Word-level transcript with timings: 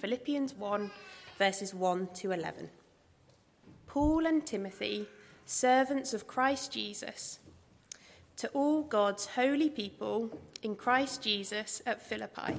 Philippians 0.00 0.54
1, 0.54 0.90
verses 1.36 1.74
1 1.74 2.08
to 2.14 2.32
11. 2.32 2.70
Paul 3.86 4.24
and 4.24 4.46
Timothy, 4.46 5.06
servants 5.44 6.14
of 6.14 6.26
Christ 6.26 6.72
Jesus, 6.72 7.38
to 8.38 8.48
all 8.54 8.82
God's 8.82 9.26
holy 9.26 9.68
people 9.68 10.30
in 10.62 10.74
Christ 10.74 11.22
Jesus 11.22 11.82
at 11.84 12.00
Philippi, 12.00 12.54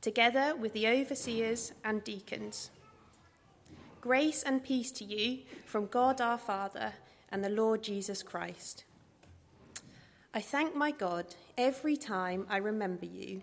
together 0.00 0.56
with 0.56 0.72
the 0.72 0.86
overseers 0.86 1.72
and 1.84 2.02
deacons. 2.02 2.70
Grace 4.00 4.42
and 4.42 4.64
peace 4.64 4.90
to 4.92 5.04
you 5.04 5.40
from 5.66 5.84
God 5.84 6.18
our 6.18 6.38
Father 6.38 6.94
and 7.30 7.44
the 7.44 7.50
Lord 7.50 7.82
Jesus 7.82 8.22
Christ. 8.22 8.84
I 10.32 10.40
thank 10.40 10.74
my 10.74 10.92
God 10.92 11.26
every 11.58 11.98
time 11.98 12.46
I 12.48 12.56
remember 12.56 13.04
you. 13.04 13.42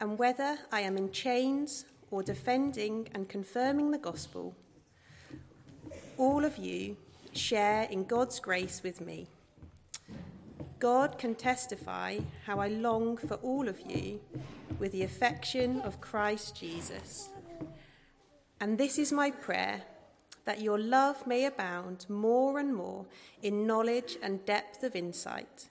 and 0.00 0.18
whether 0.18 0.58
I 0.72 0.80
am 0.80 0.96
in 0.96 1.10
chains 1.12 1.84
or 2.10 2.22
defending 2.22 3.08
and 3.14 3.28
confirming 3.28 3.90
the 3.90 3.98
gospel, 3.98 4.54
all 6.16 6.44
of 6.44 6.58
you 6.58 6.96
share 7.32 7.84
in 7.90 8.04
God's 8.04 8.38
grace 8.40 8.82
with 8.82 9.00
me. 9.00 9.26
God 10.78 11.18
can 11.18 11.34
testify 11.34 12.18
how 12.46 12.58
I 12.58 12.68
long 12.68 13.16
for 13.16 13.34
all 13.36 13.68
of 13.68 13.80
you 13.80 14.20
with 14.78 14.92
the 14.92 15.02
affection 15.02 15.80
of 15.80 16.00
Christ 16.00 16.56
Jesus. 16.56 17.30
And 18.60 18.78
this 18.78 18.98
is 18.98 19.12
my 19.12 19.30
prayer 19.30 19.82
that 20.44 20.60
your 20.60 20.78
love 20.78 21.26
may 21.26 21.46
abound 21.46 22.06
more 22.08 22.58
and 22.58 22.74
more 22.74 23.06
in 23.42 23.66
knowledge 23.66 24.16
and 24.22 24.44
depth 24.44 24.82
of 24.82 24.94
insight, 24.94 25.68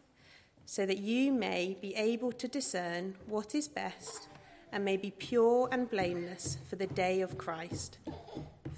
so 0.65 0.85
that 0.85 0.97
you 0.97 1.31
may 1.31 1.77
be 1.81 1.95
able 1.95 2.31
to 2.31 2.47
discern 2.47 3.15
what 3.27 3.53
is 3.53 3.67
best 3.67 4.27
and 4.71 4.83
may 4.83 4.97
be 4.97 5.11
pure 5.11 5.69
and 5.71 5.89
blameless 5.89 6.57
for 6.67 6.75
the 6.75 6.87
day 6.87 7.21
of 7.21 7.37
Christ, 7.37 7.99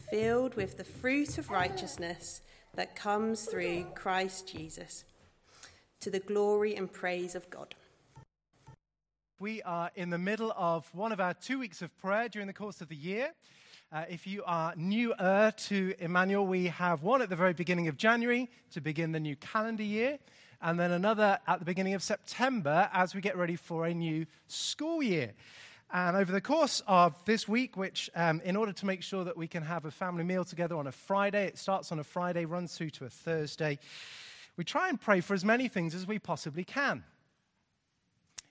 filled 0.10 0.56
with 0.56 0.78
the 0.78 0.84
fruit 0.84 1.38
of 1.38 1.50
righteousness 1.50 2.42
that 2.76 2.96
comes 2.96 3.46
through 3.46 3.86
Christ 3.96 4.52
Jesus, 4.52 5.06
to 6.02 6.10
the 6.10 6.20
glory 6.20 6.76
and 6.76 6.92
praise 6.92 7.34
of 7.36 7.50
God. 7.50 7.76
We 9.40 9.62
are 9.64 9.92
in 9.96 10.10
the 10.10 10.18
middle 10.18 10.54
of 10.58 10.90
one 10.94 11.12
of 11.12 11.20
our 11.20 11.34
two 11.34 11.60
weeks 11.60 11.82
of 11.82 11.98
prayer 11.98 12.30
during 12.30 12.48
the 12.48 12.54
course 12.54 12.82
of 12.82 12.90
the 12.90 12.96
year. 12.96 13.32
Uh, 13.92 14.04
if 14.10 14.26
you 14.26 14.44
are 14.46 14.74
newer 14.76 15.54
to 15.56 15.94
Emmanuel, 16.00 16.46
we 16.46 16.68
have 16.68 17.04
one 17.04 17.22
at 17.22 17.30
the 17.30 17.36
very 17.36 17.54
beginning 17.54 17.88
of 17.88 17.96
January 17.96 18.50
to 18.72 18.82
begin 18.82 19.12
the 19.12 19.20
new 19.20 19.36
calendar 19.38 19.84
year, 19.84 20.20
and 20.62 20.80
then 20.80 20.92
another 20.92 21.40
at 21.48 21.60
the 21.60 21.66
beginning 21.66 21.94
of 21.94 22.04
September 22.04 22.90
as 22.94 23.16
we 23.16 23.22
get 23.22 23.38
ready 23.38 23.56
for 23.56 23.86
a 23.86 23.94
new 23.94 24.26
school 24.48 25.02
year. 25.02 25.34
And 25.94 26.18
over 26.18 26.32
the 26.32 26.42
course 26.42 26.82
of 26.88 27.24
this 27.26 27.48
week, 27.48 27.78
which, 27.78 28.10
um, 28.16 28.42
in 28.44 28.56
order 28.56 28.74
to 28.74 28.86
make 28.86 29.02
sure 29.02 29.24
that 29.24 29.38
we 29.38 29.48
can 29.48 29.64
have 29.64 29.86
a 29.86 29.92
family 29.92 30.24
meal 30.24 30.44
together 30.44 30.76
on 30.76 30.88
a 30.88 30.92
Friday, 30.92 31.46
it 31.46 31.58
starts 31.58 31.92
on 31.92 32.00
a 32.00 32.04
Friday, 32.04 32.46
runs 32.46 32.76
through 32.76 32.90
to 32.92 33.06
a 33.06 33.10
Thursday, 33.10 33.80
we 34.58 34.64
try 34.64 34.90
and 34.90 35.00
pray 35.00 35.22
for 35.22 35.34
as 35.34 35.44
many 35.44 35.68
things 35.68 35.94
as 35.94 36.08
we 36.08 36.18
possibly 36.18 36.64
can. 36.64 37.04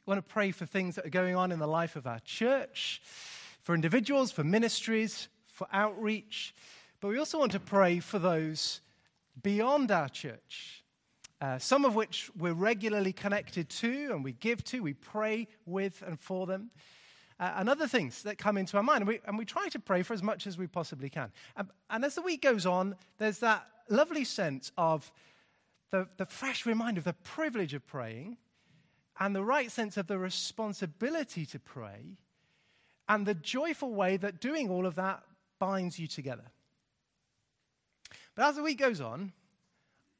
We 0.06 0.10
want 0.10 0.26
to 0.26 0.32
pray 0.32 0.50
for 0.50 0.66
things 0.66 0.96
that 0.96 1.06
are 1.06 1.10
going 1.10 1.34
on 1.34 1.50
in 1.50 1.58
the 1.58 1.66
life 1.66 1.96
of 1.96 2.06
our 2.06 2.20
church 2.20 3.00
for 3.62 3.74
individuals, 3.74 4.30
for 4.30 4.44
ministries, 4.44 5.28
for 5.46 5.66
outreach, 5.72 6.54
but 7.00 7.08
we 7.08 7.18
also 7.18 7.38
want 7.38 7.52
to 7.52 7.60
pray 7.60 8.00
for 8.00 8.18
those 8.18 8.80
beyond 9.42 9.90
our 9.90 10.08
church, 10.08 10.83
uh, 11.44 11.58
some 11.58 11.84
of 11.84 11.94
which 11.94 12.30
we're 12.38 12.54
regularly 12.54 13.12
connected 13.12 13.68
to 13.68 14.08
and 14.12 14.24
we 14.24 14.32
give 14.32 14.64
to, 14.64 14.82
we 14.82 14.94
pray 14.94 15.46
with 15.66 16.02
and 16.06 16.18
for 16.18 16.46
them. 16.46 16.70
Uh, 17.38 17.52
and 17.56 17.68
other 17.68 17.86
things 17.86 18.22
that 18.22 18.38
come 18.38 18.56
into 18.56 18.78
our 18.78 18.82
mind. 18.82 19.02
And 19.02 19.08
we, 19.08 19.20
and 19.26 19.36
we 19.36 19.44
try 19.44 19.68
to 19.68 19.78
pray 19.78 20.02
for 20.02 20.14
as 20.14 20.22
much 20.22 20.46
as 20.46 20.56
we 20.56 20.66
possibly 20.66 21.10
can. 21.10 21.30
And, 21.90 22.02
as 22.02 22.14
the 22.14 22.22
week 22.22 22.40
goes 22.40 22.64
on, 22.64 22.96
there's 23.18 23.40
that 23.40 23.66
lovely 23.90 24.24
sense 24.24 24.72
of 24.78 25.12
the, 25.90 26.08
the 26.16 26.24
fresh 26.24 26.64
reminder 26.64 27.00
of 27.00 27.04
the 27.04 27.12
privilege 27.12 27.74
of 27.74 27.86
praying 27.86 28.38
and 29.20 29.36
the 29.36 29.44
right 29.44 29.70
sense 29.70 29.98
of 29.98 30.06
the 30.06 30.18
responsibility 30.18 31.44
to 31.44 31.58
pray 31.58 32.16
and 33.06 33.26
the 33.26 33.34
joyful 33.34 33.92
way 33.92 34.16
that 34.16 34.40
doing 34.40 34.70
all 34.70 34.86
of 34.86 34.94
that 34.94 35.22
binds 35.58 35.98
you 35.98 36.06
together. 36.06 36.50
But 38.34 38.46
as 38.46 38.56
the 38.56 38.62
week 38.62 38.78
goes 38.78 39.02
on, 39.02 39.32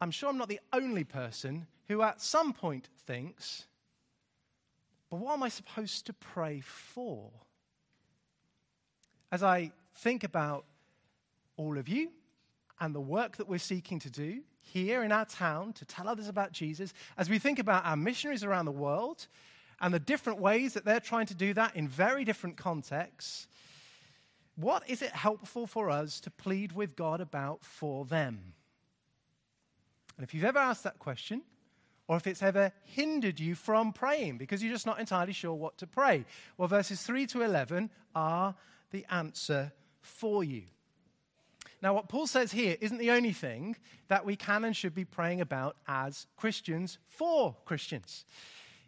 I'm 0.04 0.10
sure 0.10 0.28
I'm 0.28 0.37
not 0.37 0.50
the 0.50 0.60
only 0.70 1.03
person 1.03 1.66
who 1.88 2.03
at 2.03 2.20
some 2.20 2.53
point 2.53 2.91
thinks, 3.06 3.65
but 5.09 5.16
what 5.16 5.32
am 5.32 5.42
I 5.42 5.48
supposed 5.48 6.04
to 6.04 6.12
pray 6.12 6.60
for? 6.60 7.31
As 9.32 9.42
I 9.42 9.72
think 9.94 10.22
about 10.22 10.66
all 11.56 11.78
of 11.78 11.88
you 11.88 12.10
and 12.78 12.94
the 12.94 13.00
work 13.00 13.38
that 13.38 13.48
we're 13.48 13.59
seeking 13.59 13.98
to 14.00 14.10
do 14.10 14.42
here 14.60 15.04
in 15.04 15.10
our 15.10 15.25
town 15.25 15.72
to 15.72 15.87
tell 15.87 16.06
others 16.06 16.28
about 16.28 16.53
Jesus, 16.53 16.92
as 17.16 17.31
we 17.31 17.38
think 17.38 17.59
about 17.59 17.86
our 17.86 17.97
missionaries 17.97 18.44
around 18.44 18.66
the 18.66 18.72
world 18.72 19.26
and 19.81 19.94
the 19.94 19.98
different 19.98 20.38
ways 20.38 20.75
that 20.75 20.84
they're 20.84 21.00
trying 21.00 21.25
to 21.28 21.34
do 21.34 21.54
that 21.54 21.76
in 21.76 21.88
very 21.88 22.26
different 22.26 22.59
contexts, 22.59 23.48
what 24.54 24.86
is 24.86 25.00
it 25.00 25.12
helpful 25.12 25.66
for 25.66 25.88
us 25.88 26.21
to 26.21 26.31
plead 26.31 26.72
with 26.72 26.94
God 26.94 27.22
about 27.22 27.65
for 27.65 28.04
them? 28.04 28.53
And 30.16 30.25
if 30.25 30.34
you've 30.34 30.44
ever 30.44 30.58
asked 30.58 30.84
that 30.84 30.98
question, 30.98 31.42
or 32.06 32.16
if 32.16 32.26
it's 32.26 32.42
ever 32.42 32.72
hindered 32.84 33.41
you 33.41 33.54
from 33.54 33.92
praying 33.92 34.36
because 34.38 34.62
you're 34.62 34.72
just 34.72 34.86
not 34.86 35.00
entirely 35.00 35.32
sure 35.32 35.54
what 35.54 35.78
to 35.78 35.86
pray, 35.86 36.25
well, 36.58 36.69
verses 36.69 37.02
3 37.02 37.26
to 37.28 37.42
11 37.42 37.91
are 38.14 38.54
the 38.91 39.06
answer 39.10 39.72
for 40.00 40.44
you. 40.44 40.64
Now, 41.82 41.94
what 41.94 42.08
Paul 42.08 42.26
says 42.26 42.53
here 42.53 42.76
isn't 42.80 42.98
the 42.98 43.10
only 43.10 43.32
thing 43.32 43.76
that 44.08 44.24
we 44.24 44.36
can 44.36 44.64
and 44.64 44.76
should 44.76 44.94
be 44.94 45.04
praying 45.04 45.41
about 45.41 45.76
as 45.86 46.26
Christians 46.36 46.98
for 47.06 47.56
Christians 47.64 48.24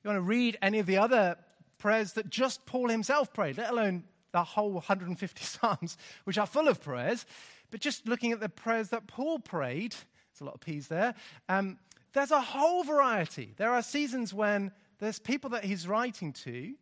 you 0.07 0.11
want 0.11 0.25
to 0.25 0.29
read 0.29 0.57
any 0.63 0.79
of 0.79 0.87
the 0.87 0.99
other 0.99 1.37
prayers 1.79 2.13
that 2.13 2.31
just 2.31 2.65
Paul 2.65 2.89
himself 2.89 3.33
prayed, 3.33 3.59
let 3.59 3.71
alone 3.71 4.05
the 4.31 4.45
whole 4.45 4.71
150 4.71 5.43
Psalms, 5.45 5.99
which 6.23 6.39
are 6.39 6.47
full 6.47 6.69
of 6.69 6.81
prayers, 6.81 7.27
but 7.73 7.81
just 7.81 8.07
looking 8.07 8.31
at 8.31 8.39
the 8.39 8.49
prayers 8.49 8.91
that 8.91 9.09
Paul 9.09 9.41
prayed, 9.41 9.97
there's 10.37 10.43
a 10.43 10.51
lot 10.51 10.55
of 10.55 10.61
P's 10.61 10.87
there, 10.89 11.15
um, 11.49 11.79
there's 12.13 12.31
a 12.31 12.41
whole 12.41 12.85
variety. 12.85 13.55
There 13.57 13.71
are 13.71 13.83
seasons 13.83 14.35
when 14.35 14.71
there's 14.99 15.19
people 15.19 15.51
that 15.51 15.65
he's 15.65 15.89
writing 15.89 16.33
to 16.33 16.75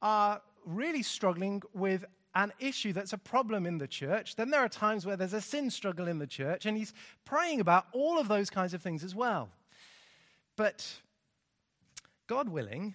are 0.00 0.40
really 0.64 1.02
struggling 1.02 1.62
with 1.72 2.04
an 2.36 2.52
issue 2.60 2.92
that's 2.92 3.12
a 3.12 3.18
problem 3.18 3.66
in 3.66 3.78
the 3.78 3.86
church. 3.86 4.36
Then 4.36 4.50
there 4.50 4.60
are 4.60 4.68
times 4.68 5.06
where 5.06 5.16
there's 5.16 5.32
a 5.32 5.40
sin 5.40 5.70
struggle 5.70 6.08
in 6.08 6.18
the 6.18 6.26
church, 6.26 6.66
and 6.66 6.76
he's 6.76 6.92
praying 7.24 7.60
about 7.60 7.86
all 7.92 8.18
of 8.18 8.28
those 8.28 8.50
kinds 8.50 8.74
of 8.74 8.82
things 8.82 9.02
as 9.02 9.14
well. 9.14 9.48
But 10.56 11.00
God 12.28 12.48
willing, 12.48 12.94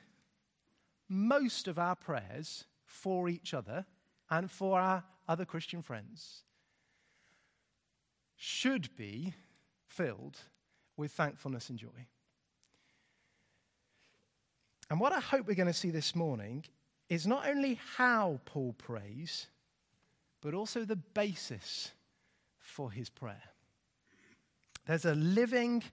most 1.09 1.67
of 1.67 1.77
our 1.77 1.95
prayers 1.95 2.65
for 2.85 3.27
each 3.27 3.53
other 3.53 3.85
and 4.29 4.49
for 4.49 4.79
our 4.79 5.03
other 5.27 5.45
Christian 5.45 5.81
friends 5.81 6.43
should 8.35 8.95
be 8.95 9.33
filled 9.89 10.37
with 10.95 11.11
thankfulness 11.11 11.69
and 11.69 11.77
joy. 11.77 12.07
And 14.89 14.99
what 14.99 15.11
I 15.11 15.19
hope 15.19 15.47
we're 15.47 15.55
going 15.55 15.67
to 15.67 15.73
see 15.73 15.91
this 15.91 16.15
morning 16.15 16.63
is 17.09 17.27
not 17.27 17.47
only 17.47 17.79
how 17.97 18.39
Paul 18.45 18.73
prays, 18.77 19.47
but 20.41 20.53
also 20.53 20.85
the 20.85 20.95
basis 20.95 21.91
for 22.59 22.91
his 22.91 23.09
prayer. 23.09 23.43
There's 24.85 25.05
a 25.05 25.15
living 25.15 25.83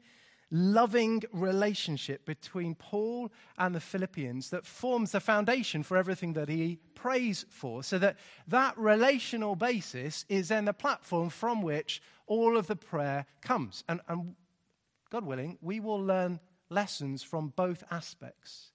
loving 0.51 1.23
relationship 1.33 2.25
between 2.25 2.75
Paul 2.75 3.33
and 3.59 3.75
the 3.75 3.81
Philippians 3.81 4.51
that 4.51 4.65
forms 4.65 5.13
the 5.13 5.21
foundation 5.21 5.83
for 5.83 5.97
everything 5.97 6.35
that 6.35 6.49
he 6.49 6.79
prays 6.95 7.45
for, 7.51 7.83
so 7.83 7.99
that 7.99 8.17
that 8.47 8.77
relational 8.79 9.57
basis 9.57 10.25
is 10.29 10.49
then 10.49 10.65
the 10.65 10.73
platform 10.73 11.29
from 11.29 11.63
which 11.63 12.01
all 12.27 12.57
of 12.57 12.67
the 12.67 12.77
prayer 12.77 13.27
comes. 13.43 13.85
And, 13.89 14.01
and 14.09 14.35
God 15.11 15.25
willing, 15.25 15.59
we 15.61 15.81
will 15.81 16.03
learn 16.03 16.41
lessons 16.69 17.23
from 17.23 17.53
both 17.57 17.85
aspects. 17.91 18.73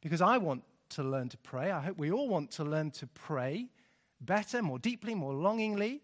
Because 0.00 0.20
I 0.20 0.38
want 0.38 0.64
to 0.90 1.02
learn 1.02 1.28
to 1.30 1.38
pray. 1.38 1.70
I 1.70 1.80
hope 1.80 1.98
we 1.98 2.10
all 2.10 2.28
want 2.28 2.50
to 2.52 2.64
learn 2.64 2.90
to 2.92 3.06
pray 3.06 3.68
better, 4.20 4.62
more 4.62 4.78
deeply, 4.78 5.14
more 5.14 5.32
longingly. 5.32 6.02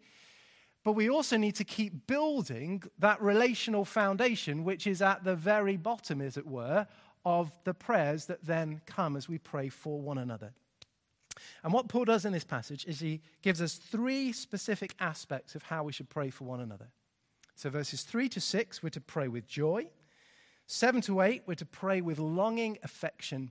But 0.88 0.94
we 0.94 1.10
also 1.10 1.36
need 1.36 1.54
to 1.56 1.64
keep 1.64 2.06
building 2.06 2.82
that 2.98 3.20
relational 3.20 3.84
foundation, 3.84 4.64
which 4.64 4.86
is 4.86 5.02
at 5.02 5.22
the 5.22 5.36
very 5.36 5.76
bottom, 5.76 6.22
as 6.22 6.38
it 6.38 6.46
were, 6.46 6.86
of 7.26 7.52
the 7.64 7.74
prayers 7.74 8.24
that 8.24 8.46
then 8.46 8.80
come 8.86 9.14
as 9.14 9.28
we 9.28 9.36
pray 9.36 9.68
for 9.68 10.00
one 10.00 10.16
another. 10.16 10.54
And 11.62 11.74
what 11.74 11.90
Paul 11.90 12.06
does 12.06 12.24
in 12.24 12.32
this 12.32 12.42
passage 12.42 12.86
is 12.86 13.00
he 13.00 13.20
gives 13.42 13.60
us 13.60 13.74
three 13.74 14.32
specific 14.32 14.94
aspects 14.98 15.54
of 15.54 15.64
how 15.64 15.84
we 15.84 15.92
should 15.92 16.08
pray 16.08 16.30
for 16.30 16.44
one 16.44 16.60
another. 16.60 16.88
So, 17.54 17.68
verses 17.68 18.00
3 18.00 18.30
to 18.30 18.40
6, 18.40 18.82
we're 18.82 18.88
to 18.88 19.00
pray 19.02 19.28
with 19.28 19.46
joy. 19.46 19.88
7 20.68 21.02
to 21.02 21.20
8, 21.20 21.42
we're 21.44 21.54
to 21.56 21.66
pray 21.66 22.00
with 22.00 22.18
longing 22.18 22.78
affection. 22.82 23.50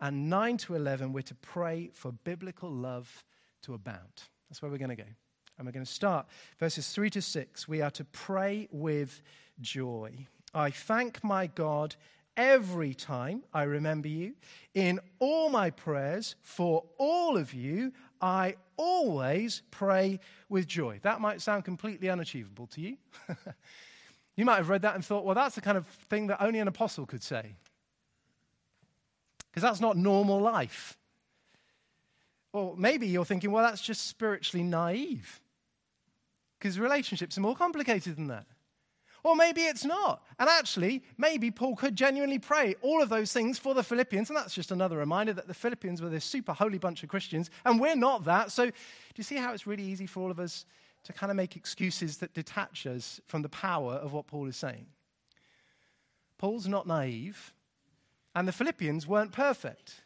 And 0.00 0.30
9 0.30 0.56
to 0.58 0.76
11, 0.76 1.12
we're 1.12 1.22
to 1.22 1.34
pray 1.34 1.90
for 1.92 2.12
biblical 2.12 2.70
love 2.70 3.24
to 3.62 3.74
abound. 3.74 4.28
That's 4.48 4.62
where 4.62 4.70
we're 4.70 4.78
going 4.78 4.90
to 4.90 5.02
go. 5.02 5.10
And 5.60 5.66
we're 5.66 5.72
going 5.72 5.84
to 5.84 5.92
start 5.92 6.24
verses 6.58 6.88
3 6.88 7.10
to 7.10 7.20
6. 7.20 7.68
We 7.68 7.82
are 7.82 7.90
to 7.90 8.04
pray 8.06 8.66
with 8.72 9.20
joy. 9.60 10.26
I 10.54 10.70
thank 10.70 11.22
my 11.22 11.48
God 11.48 11.96
every 12.34 12.94
time 12.94 13.42
I 13.52 13.64
remember 13.64 14.08
you. 14.08 14.36
In 14.72 15.00
all 15.18 15.50
my 15.50 15.68
prayers 15.68 16.34
for 16.40 16.84
all 16.96 17.36
of 17.36 17.52
you, 17.52 17.92
I 18.22 18.56
always 18.78 19.60
pray 19.70 20.20
with 20.48 20.66
joy. 20.66 20.98
That 21.02 21.20
might 21.20 21.42
sound 21.42 21.66
completely 21.66 22.08
unachievable 22.08 22.66
to 22.68 22.80
you. 22.80 22.96
you 24.36 24.46
might 24.46 24.56
have 24.56 24.70
read 24.70 24.80
that 24.80 24.94
and 24.94 25.04
thought, 25.04 25.26
well, 25.26 25.34
that's 25.34 25.56
the 25.56 25.60
kind 25.60 25.76
of 25.76 25.86
thing 25.86 26.28
that 26.28 26.40
only 26.40 26.60
an 26.60 26.68
apostle 26.68 27.04
could 27.04 27.22
say. 27.22 27.54
Because 29.50 29.62
that's 29.62 29.80
not 29.82 29.98
normal 29.98 30.40
life. 30.40 30.96
Or 32.54 32.74
maybe 32.78 33.08
you're 33.08 33.26
thinking, 33.26 33.52
well, 33.52 33.62
that's 33.62 33.82
just 33.82 34.06
spiritually 34.06 34.64
naive. 34.64 35.42
Because 36.60 36.78
relationships 36.78 37.38
are 37.38 37.40
more 37.40 37.56
complicated 37.56 38.16
than 38.16 38.28
that. 38.28 38.46
Or 39.22 39.34
maybe 39.34 39.62
it's 39.62 39.84
not. 39.84 40.22
And 40.38 40.48
actually, 40.48 41.02
maybe 41.18 41.50
Paul 41.50 41.76
could 41.76 41.96
genuinely 41.96 42.38
pray 42.38 42.74
all 42.80 43.02
of 43.02 43.08
those 43.08 43.32
things 43.32 43.58
for 43.58 43.74
the 43.74 43.82
Philippians. 43.82 44.30
And 44.30 44.36
that's 44.36 44.54
just 44.54 44.70
another 44.70 44.96
reminder 44.96 45.32
that 45.32 45.46
the 45.46 45.54
Philippians 45.54 46.00
were 46.00 46.08
this 46.08 46.24
super 46.24 46.52
holy 46.52 46.78
bunch 46.78 47.02
of 47.02 47.08
Christians, 47.08 47.50
and 47.64 47.80
we're 47.80 47.96
not 47.96 48.24
that. 48.24 48.52
So, 48.52 48.66
do 48.66 48.72
you 49.16 49.24
see 49.24 49.36
how 49.36 49.52
it's 49.52 49.66
really 49.66 49.82
easy 49.82 50.06
for 50.06 50.22
all 50.22 50.30
of 50.30 50.38
us 50.38 50.64
to 51.04 51.12
kind 51.12 51.30
of 51.30 51.36
make 51.36 51.56
excuses 51.56 52.18
that 52.18 52.34
detach 52.34 52.86
us 52.86 53.20
from 53.26 53.42
the 53.42 53.48
power 53.48 53.94
of 53.94 54.12
what 54.12 54.26
Paul 54.26 54.46
is 54.46 54.56
saying? 54.56 54.86
Paul's 56.38 56.68
not 56.68 56.86
naive, 56.86 57.52
and 58.34 58.48
the 58.48 58.52
Philippians 58.52 59.06
weren't 59.06 59.32
perfect. 59.32 60.02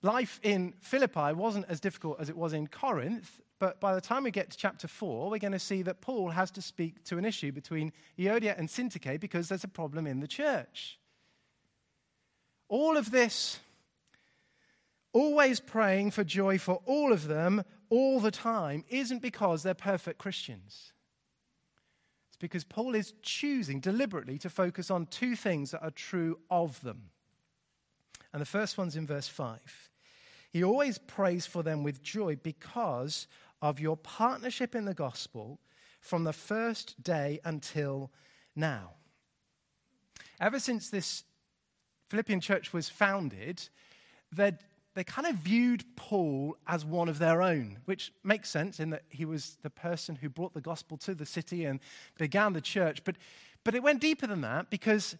Life 0.00 0.40
in 0.42 0.72
Philippi 0.80 1.32
wasn't 1.32 1.66
as 1.68 1.80
difficult 1.80 2.20
as 2.20 2.30
it 2.30 2.36
was 2.36 2.52
in 2.52 2.68
Corinth, 2.68 3.40
but 3.58 3.80
by 3.80 3.94
the 3.94 4.00
time 4.00 4.24
we 4.24 4.30
get 4.30 4.50
to 4.50 4.56
chapter 4.56 4.86
4, 4.86 5.30
we're 5.30 5.38
going 5.38 5.52
to 5.52 5.58
see 5.58 5.82
that 5.82 6.00
Paul 6.00 6.30
has 6.30 6.50
to 6.52 6.62
speak 6.62 7.04
to 7.04 7.16
an 7.16 7.24
issue 7.24 7.52
between 7.52 7.92
Euodia 8.18 8.58
and 8.58 8.68
Syntyche 8.68 9.18
because 9.18 9.48
there's 9.48 9.64
a 9.64 9.68
problem 9.68 10.06
in 10.06 10.20
the 10.20 10.28
church. 10.28 10.98
All 12.68 12.96
of 12.96 13.10
this, 13.10 13.60
always 15.12 15.60
praying 15.60 16.10
for 16.10 16.24
joy 16.24 16.58
for 16.58 16.82
all 16.84 17.12
of 17.12 17.28
them 17.28 17.64
all 17.88 18.20
the 18.20 18.30
time, 18.30 18.84
isn't 18.88 19.22
because 19.22 19.62
they're 19.62 19.72
perfect 19.72 20.18
Christians. 20.18 20.92
It's 22.28 22.36
because 22.38 22.64
Paul 22.64 22.94
is 22.94 23.14
choosing 23.22 23.80
deliberately 23.80 24.36
to 24.38 24.50
focus 24.50 24.90
on 24.90 25.06
two 25.06 25.34
things 25.34 25.70
that 25.70 25.82
are 25.82 25.90
true 25.90 26.38
of 26.50 26.78
them. 26.82 27.10
And 28.34 28.42
the 28.42 28.46
first 28.46 28.76
one's 28.76 28.96
in 28.96 29.06
verse 29.06 29.28
5. 29.28 29.88
He 30.52 30.62
always 30.62 30.98
prays 30.98 31.46
for 31.46 31.62
them 31.62 31.82
with 31.82 32.02
joy 32.02 32.36
because 32.36 33.28
of 33.62 33.80
your 33.80 33.96
partnership 33.96 34.74
in 34.74 34.84
the 34.84 34.94
gospel 34.94 35.60
from 36.00 36.24
the 36.24 36.32
first 36.32 37.02
day 37.02 37.40
until 37.44 38.10
now. 38.54 38.92
Ever 40.40 40.58
since 40.58 40.90
this 40.90 41.24
Philippian 42.08 42.40
church 42.40 42.72
was 42.72 42.88
founded, 42.88 43.68
they 44.32 44.52
they 44.96 45.04
kind 45.04 45.28
of 45.28 45.36
viewed 45.36 45.84
Paul 45.94 46.56
as 46.66 46.82
one 46.82 47.10
of 47.10 47.18
their 47.18 47.42
own, 47.42 47.80
which 47.84 48.12
makes 48.24 48.48
sense 48.48 48.80
in 48.80 48.88
that 48.90 49.02
he 49.10 49.26
was 49.26 49.58
the 49.62 49.68
person 49.68 50.16
who 50.16 50.30
brought 50.30 50.54
the 50.54 50.60
gospel 50.62 50.96
to 50.98 51.14
the 51.14 51.26
city 51.26 51.66
and 51.66 51.80
began 52.16 52.54
the 52.54 52.62
church. 52.62 53.04
But, 53.04 53.16
but 53.62 53.74
it 53.74 53.82
went 53.82 54.00
deeper 54.00 54.26
than 54.26 54.40
that 54.40 54.70
because 54.70 55.14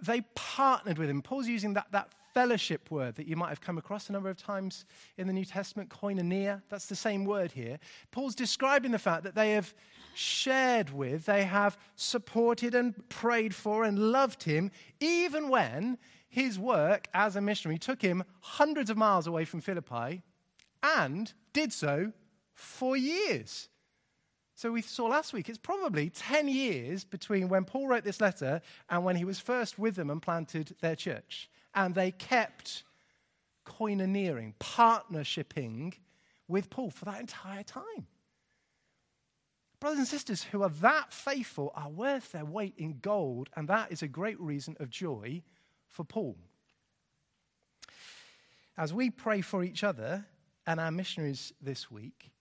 they 0.00 0.22
partnered 0.34 0.96
with 0.96 1.10
him. 1.10 1.20
Paul's 1.20 1.46
using 1.46 1.74
that, 1.74 1.88
that 1.92 2.10
fellowship 2.34 2.90
word 2.90 3.14
that 3.16 3.26
you 3.26 3.36
might 3.36 3.48
have 3.48 3.60
come 3.60 3.78
across 3.78 4.08
a 4.08 4.12
number 4.12 4.28
of 4.28 4.36
times 4.36 4.84
in 5.16 5.26
the 5.26 5.32
New 5.32 5.44
Testament, 5.44 5.90
koinonia. 5.90 6.62
That's 6.68 6.86
the 6.86 6.96
same 6.96 7.24
word 7.24 7.52
here. 7.52 7.78
Paul's 8.10 8.34
describing 8.34 8.92
the 8.92 8.98
fact 8.98 9.24
that 9.24 9.34
they 9.34 9.52
have 9.52 9.74
shared 10.14 10.90
with, 10.90 11.26
they 11.26 11.44
have 11.44 11.78
supported 11.96 12.74
and 12.74 13.08
prayed 13.08 13.54
for 13.54 13.84
and 13.84 13.98
loved 13.98 14.42
him, 14.42 14.70
even 15.00 15.48
when 15.48 15.98
his 16.28 16.58
work 16.58 17.08
as 17.14 17.36
a 17.36 17.40
missionary 17.40 17.78
took 17.78 18.02
him 18.02 18.24
hundreds 18.40 18.90
of 18.90 18.96
miles 18.96 19.26
away 19.26 19.44
from 19.44 19.60
Philippi 19.60 20.22
and 20.82 21.32
did 21.52 21.72
so 21.72 22.12
for 22.54 22.96
years. 22.96 23.68
So 24.54 24.72
we 24.72 24.82
saw 24.82 25.06
last 25.06 25.32
week, 25.32 25.48
it's 25.48 25.56
probably 25.56 26.10
10 26.10 26.48
years 26.48 27.04
between 27.04 27.48
when 27.48 27.64
Paul 27.64 27.86
wrote 27.86 28.02
this 28.02 28.20
letter 28.20 28.60
and 28.90 29.04
when 29.04 29.14
he 29.14 29.24
was 29.24 29.38
first 29.38 29.78
with 29.78 29.94
them 29.94 30.10
and 30.10 30.20
planted 30.20 30.74
their 30.80 30.96
church 30.96 31.48
and 31.78 31.94
they 31.94 32.10
kept 32.10 32.82
koinoneering, 33.64 34.52
partnershiping 34.58 35.94
with 36.48 36.70
Paul 36.70 36.90
for 36.90 37.04
that 37.04 37.20
entire 37.20 37.62
time. 37.62 38.08
Brothers 39.78 40.00
and 40.00 40.08
sisters 40.08 40.42
who 40.42 40.64
are 40.64 40.70
that 40.80 41.12
faithful 41.12 41.72
are 41.76 41.88
worth 41.88 42.32
their 42.32 42.44
weight 42.44 42.74
in 42.78 42.98
gold, 43.00 43.48
and 43.54 43.68
that 43.68 43.92
is 43.92 44.02
a 44.02 44.08
great 44.08 44.40
reason 44.40 44.76
of 44.80 44.90
joy 44.90 45.44
for 45.86 46.02
Paul. 46.02 46.36
As 48.76 48.92
we 48.92 49.08
pray 49.08 49.40
for 49.40 49.62
each 49.62 49.84
other 49.84 50.26
and 50.66 50.80
our 50.80 50.90
missionaries 50.90 51.52
this 51.62 51.88
week, 51.88 52.32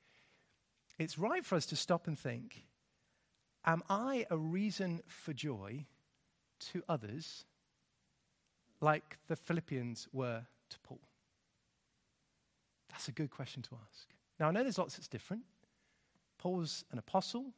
it's 0.97 1.19
right 1.19 1.45
for 1.45 1.55
us 1.55 1.67
to 1.67 1.75
stop 1.75 2.07
and 2.07 2.17
think 2.17 2.65
Am 3.65 3.83
I 3.87 4.25
a 4.31 4.37
reason 4.37 5.01
for 5.05 5.33
joy 5.33 5.85
to 6.71 6.81
others 6.89 7.45
like 8.81 9.17
the 9.27 9.35
Philippians 9.35 10.07
were 10.11 10.43
to 10.69 10.79
Paul? 10.79 10.99
That's 12.89 13.07
a 13.07 13.11
good 13.11 13.31
question 13.31 13.61
to 13.63 13.77
ask. 13.89 14.07
Now, 14.39 14.47
I 14.47 14.51
know 14.51 14.63
there's 14.63 14.77
lots 14.77 14.95
that's 14.95 15.07
different. 15.07 15.43
Paul's 16.37 16.85
an 16.91 16.99
apostle, 16.99 17.53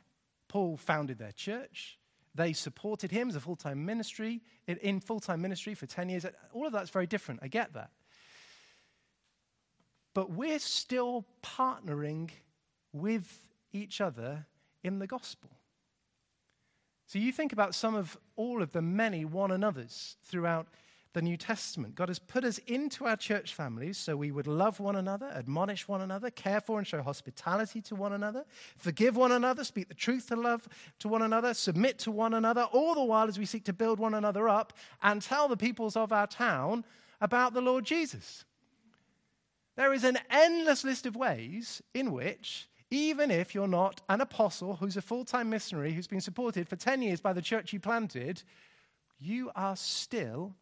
Paul 0.48 0.78
founded 0.78 1.18
their 1.20 1.32
church. 1.32 1.98
They 2.36 2.54
supported 2.54 3.12
him 3.12 3.30
as 3.30 3.36
a 3.36 3.40
full 3.40 3.56
time 3.56 3.86
ministry, 3.86 4.42
in 4.68 5.00
full 5.00 5.20
time 5.20 5.42
ministry 5.42 5.74
for 5.74 5.86
10 5.86 6.10
years. 6.10 6.26
All 6.54 6.66
of 6.66 6.74
that's 6.74 6.90
very 6.90 7.08
different. 7.08 7.40
I 7.44 7.48
get 7.48 7.74
that. 7.74 7.92
But 10.14 10.32
we're 10.32 10.60
still 10.60 11.26
partnering 11.44 12.30
with 12.92 13.48
each 13.72 14.02
other 14.02 14.46
in 14.84 15.00
the 15.00 15.08
gospel. 15.08 15.52
So 17.06 17.20
you 17.20 17.32
think 17.32 17.54
about 17.54 17.74
some 17.74 17.96
of 17.96 18.18
all 18.36 18.62
of 18.62 18.72
the 18.72 18.82
many 18.82 19.26
one 19.26 19.52
another's 19.52 20.18
throughout 20.24 20.68
the 21.14 21.22
New 21.22 21.38
Testament. 21.38 21.96
God 21.96 22.10
has 22.10 22.20
put 22.20 22.44
us 22.44 22.60
into 22.60 23.06
our 23.06 23.16
church 23.16 23.54
families 23.54 23.98
so 23.98 24.16
we 24.16 24.32
would 24.32 24.46
love 24.46 24.80
one 24.80 24.96
another, 24.96 25.32
admonish 25.34 25.88
one 25.88 26.02
another, 26.02 26.30
care 26.30 26.62
for 26.62 26.78
and 26.78 26.86
show 26.86 27.02
hospitality 27.02 27.82
to 27.82 27.96
one 27.96 28.14
another, 28.14 28.46
forgive 28.78 29.16
one 29.16 29.32
another, 29.32 29.64
speak 29.64 29.88
the 29.88 29.96
truth 29.96 30.28
to 30.28 30.36
love 30.36 30.68
to 31.00 31.08
one 31.08 31.24
another, 31.24 31.54
submit 31.54 31.98
to 32.00 32.12
one 32.12 32.34
another, 32.36 32.64
all 32.72 32.94
the 32.94 33.04
while 33.04 33.28
as 33.28 33.40
we 33.40 33.46
seek 33.46 33.66
to 33.66 33.74
build 33.74 34.00
one 34.00 34.14
another 34.14 34.48
up 34.48 34.74
and 35.02 35.22
tell 35.22 35.48
the 35.48 35.58
peoples 35.58 35.96
of 35.96 36.12
our 36.12 36.28
town 36.28 36.86
about 37.22 37.54
the 37.54 37.62
Lord 37.62 37.86
Jesus. 37.86 38.46
There 39.76 39.94
is 39.94 40.04
an 40.04 40.20
endless 40.30 40.84
list 40.84 41.06
of 41.06 41.16
ways 41.16 41.82
in 41.94 42.12
which 42.12 42.70
even 42.92 43.32
if 43.32 43.56
you're 43.56 43.68
not 43.68 44.02
an 44.10 44.22
apostle 44.22 44.76
who's 44.76 44.98
a 44.98 45.02
full 45.02 45.26
time 45.26 45.50
missionary 45.50 45.94
who's 45.94 46.08
been 46.08 46.22
supported 46.22 46.68
for 46.68 46.76
10 46.76 47.02
years 47.02 47.22
by 47.22 47.34
the 47.34 47.42
church 47.42 47.74
you 47.74 47.80
planted, 47.80 48.44
you 49.20 49.52
are 49.56 49.76
still 49.76 50.56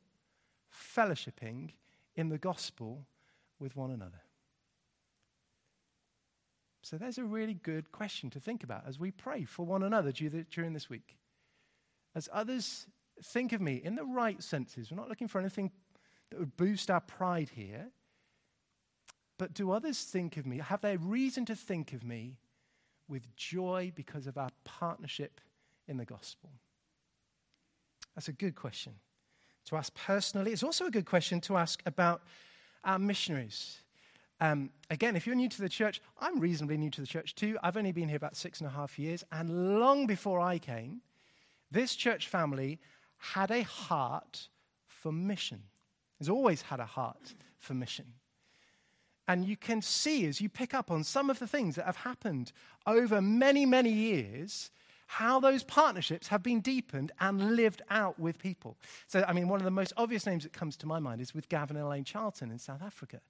fellowshipping 0.77 1.71
in 2.15 2.29
the 2.29 2.37
gospel 2.37 3.05
with 3.59 3.75
one 3.75 3.91
another? 3.91 4.21
So 6.83 6.97
there's 6.97 7.17
a 7.17 7.23
really 7.25 7.55
good 7.55 7.91
question 7.91 8.29
to 8.29 8.39
think 8.39 8.63
about 8.63 8.83
as 8.87 8.97
we 8.97 9.11
pray 9.11 9.43
for 9.43 9.65
one 9.65 9.83
another 9.83 10.11
during 10.11 10.73
this 10.73 10.89
week. 10.89 11.17
As 12.15 12.29
others 12.31 12.87
think 13.21 13.51
of 13.51 13.59
me 13.59 13.81
in 13.83 13.95
the 13.95 14.05
right 14.05 14.41
senses, 14.41 14.89
we're 14.89 14.97
not 14.97 15.09
looking 15.09 15.27
for 15.27 15.39
anything 15.39 15.71
that 16.29 16.39
would 16.39 16.55
boost 16.55 16.89
our 16.89 17.01
pride 17.01 17.49
here. 17.55 17.87
But 19.37 19.53
do 19.53 19.71
others 19.71 20.01
think 20.03 20.37
of 20.37 20.45
me? 20.45 20.59
Have 20.59 20.81
they 20.81 20.97
reason 20.97 21.45
to 21.45 21.55
think 21.55 21.93
of 21.93 22.03
me 22.03 22.37
with 23.07 23.35
joy 23.35 23.91
because 23.93 24.25
of 24.25 24.37
our 24.37 24.49
partnership 24.63 25.41
in 25.87 25.97
the 25.97 26.05
gospel? 26.05 26.51
That's 28.15 28.29
a 28.29 28.33
good 28.33 28.55
question 28.55 28.93
to 29.67 29.75
ask 29.75 29.93
personally. 29.93 30.51
It's 30.51 30.63
also 30.63 30.85
a 30.85 30.91
good 30.91 31.05
question 31.05 31.39
to 31.41 31.57
ask 31.57 31.81
about 31.85 32.21
our 32.83 32.99
missionaries. 32.99 33.81
Um, 34.39 34.69
again, 34.89 35.15
if 35.15 35.25
you're 35.25 35.35
new 35.35 35.49
to 35.49 35.61
the 35.61 35.69
church, 35.69 36.01
I'm 36.19 36.39
reasonably 36.39 36.77
new 36.77 36.89
to 36.91 37.01
the 37.01 37.07
church 37.07 37.35
too. 37.35 37.57
I've 37.63 37.77
only 37.77 37.91
been 37.91 38.07
here 38.07 38.17
about 38.17 38.35
six 38.35 38.59
and 38.61 38.67
a 38.67 38.71
half 38.71 38.99
years, 38.99 39.23
and 39.31 39.79
long 39.79 40.07
before 40.07 40.39
I 40.39 40.59
came, 40.59 41.01
this 41.71 41.95
church 41.95 42.27
family 42.27 42.79
had 43.17 43.51
a 43.51 43.63
heart 43.63 44.47
for 44.85 45.11
mission. 45.11 45.63
Has 46.19 46.29
always 46.29 46.61
had 46.61 46.79
a 46.79 46.85
heart 46.85 47.33
for 47.57 47.73
mission. 47.73 48.05
And 49.27 49.45
you 49.45 49.57
can 49.57 49.81
see 49.81 50.25
as 50.25 50.39
you 50.39 50.47
pick 50.47 50.73
up 50.73 50.89
on 50.89 51.03
some 51.03 51.29
of 51.29 51.39
the 51.39 51.47
things 51.47 51.75
that 51.75 51.85
have 51.85 51.97
happened 51.97 52.53
over 52.85 53.21
many, 53.21 53.65
many 53.65 53.91
years, 53.91 54.71
how 55.07 55.39
those 55.39 55.63
partnerships 55.63 56.27
have 56.27 56.43
been 56.43 56.59
deepened 56.59 57.11
and 57.19 57.55
lived 57.55 57.81
out 57.89 58.19
with 58.19 58.37
people. 58.37 58.77
So, 59.07 59.23
I 59.27 59.33
mean, 59.33 59.47
one 59.47 59.59
of 59.59 59.63
the 59.63 59.71
most 59.71 59.93
obvious 59.97 60.25
names 60.25 60.43
that 60.43 60.53
comes 60.53 60.75
to 60.77 60.85
my 60.85 60.99
mind 60.99 61.21
is 61.21 61.33
with 61.33 61.49
Gavin 61.49 61.77
and 61.77 61.85
Elaine 61.85 62.03
Charlton 62.03 62.51
in 62.51 62.59
South 62.59 62.81
Africa. 62.81 63.21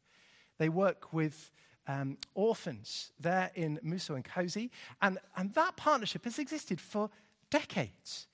They 0.57 0.69
work 0.69 1.13
with 1.13 1.51
um, 1.87 2.17
orphans 2.33 3.11
there 3.19 3.51
in 3.55 3.79
Muso 3.83 4.15
and 4.15 4.25
Cozy, 4.25 4.71
and, 5.01 5.19
and 5.37 5.53
that 5.53 5.77
partnership 5.77 6.25
has 6.25 6.39
existed 6.39 6.81
for 6.81 7.09
decades. 7.49 8.27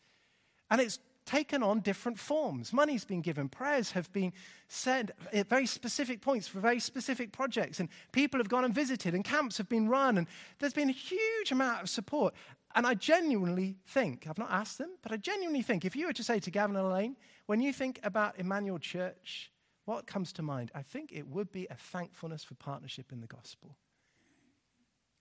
And 0.71 0.81
it's 0.81 0.99
taken 1.25 1.63
on 1.63 1.79
different 1.79 2.19
forms. 2.19 2.73
Money's 2.73 3.05
been 3.05 3.21
given, 3.21 3.47
prayers 3.47 3.91
have 3.91 4.11
been 4.11 4.33
said 4.67 5.11
at 5.31 5.47
very 5.47 5.65
specific 5.65 6.21
points 6.21 6.47
for 6.47 6.59
very 6.59 6.79
specific 6.79 7.31
projects, 7.31 7.79
and 7.79 7.89
people 8.11 8.39
have 8.39 8.49
gone 8.49 8.65
and 8.65 8.73
visited, 8.73 9.13
and 9.13 9.23
camps 9.23 9.57
have 9.57 9.69
been 9.69 9.87
run, 9.87 10.17
and 10.17 10.27
there's 10.59 10.73
been 10.73 10.89
a 10.89 10.93
huge 10.93 11.51
amount 11.51 11.81
of 11.81 11.89
support. 11.89 12.33
And 12.75 12.87
I 12.87 12.95
genuinely 12.95 13.77
think, 13.85 14.25
I've 14.27 14.39
not 14.39 14.51
asked 14.51 14.79
them, 14.79 14.89
but 15.03 15.11
I 15.11 15.17
genuinely 15.17 15.61
think 15.61 15.85
if 15.85 15.95
you 15.95 16.07
were 16.07 16.13
to 16.13 16.23
say 16.23 16.39
to 16.39 16.51
Gavin 16.51 16.75
and 16.75 16.85
Elaine, 16.87 17.15
when 17.45 17.61
you 17.61 17.71
think 17.71 17.99
about 18.03 18.39
Emmanuel 18.39 18.79
Church, 18.79 19.51
what 19.85 20.07
comes 20.07 20.33
to 20.33 20.41
mind? 20.41 20.71
I 20.73 20.81
think 20.81 21.11
it 21.11 21.27
would 21.27 21.51
be 21.51 21.67
a 21.69 21.75
thankfulness 21.75 22.43
for 22.43 22.55
partnership 22.55 23.11
in 23.11 23.21
the 23.21 23.27
gospel. 23.27 23.75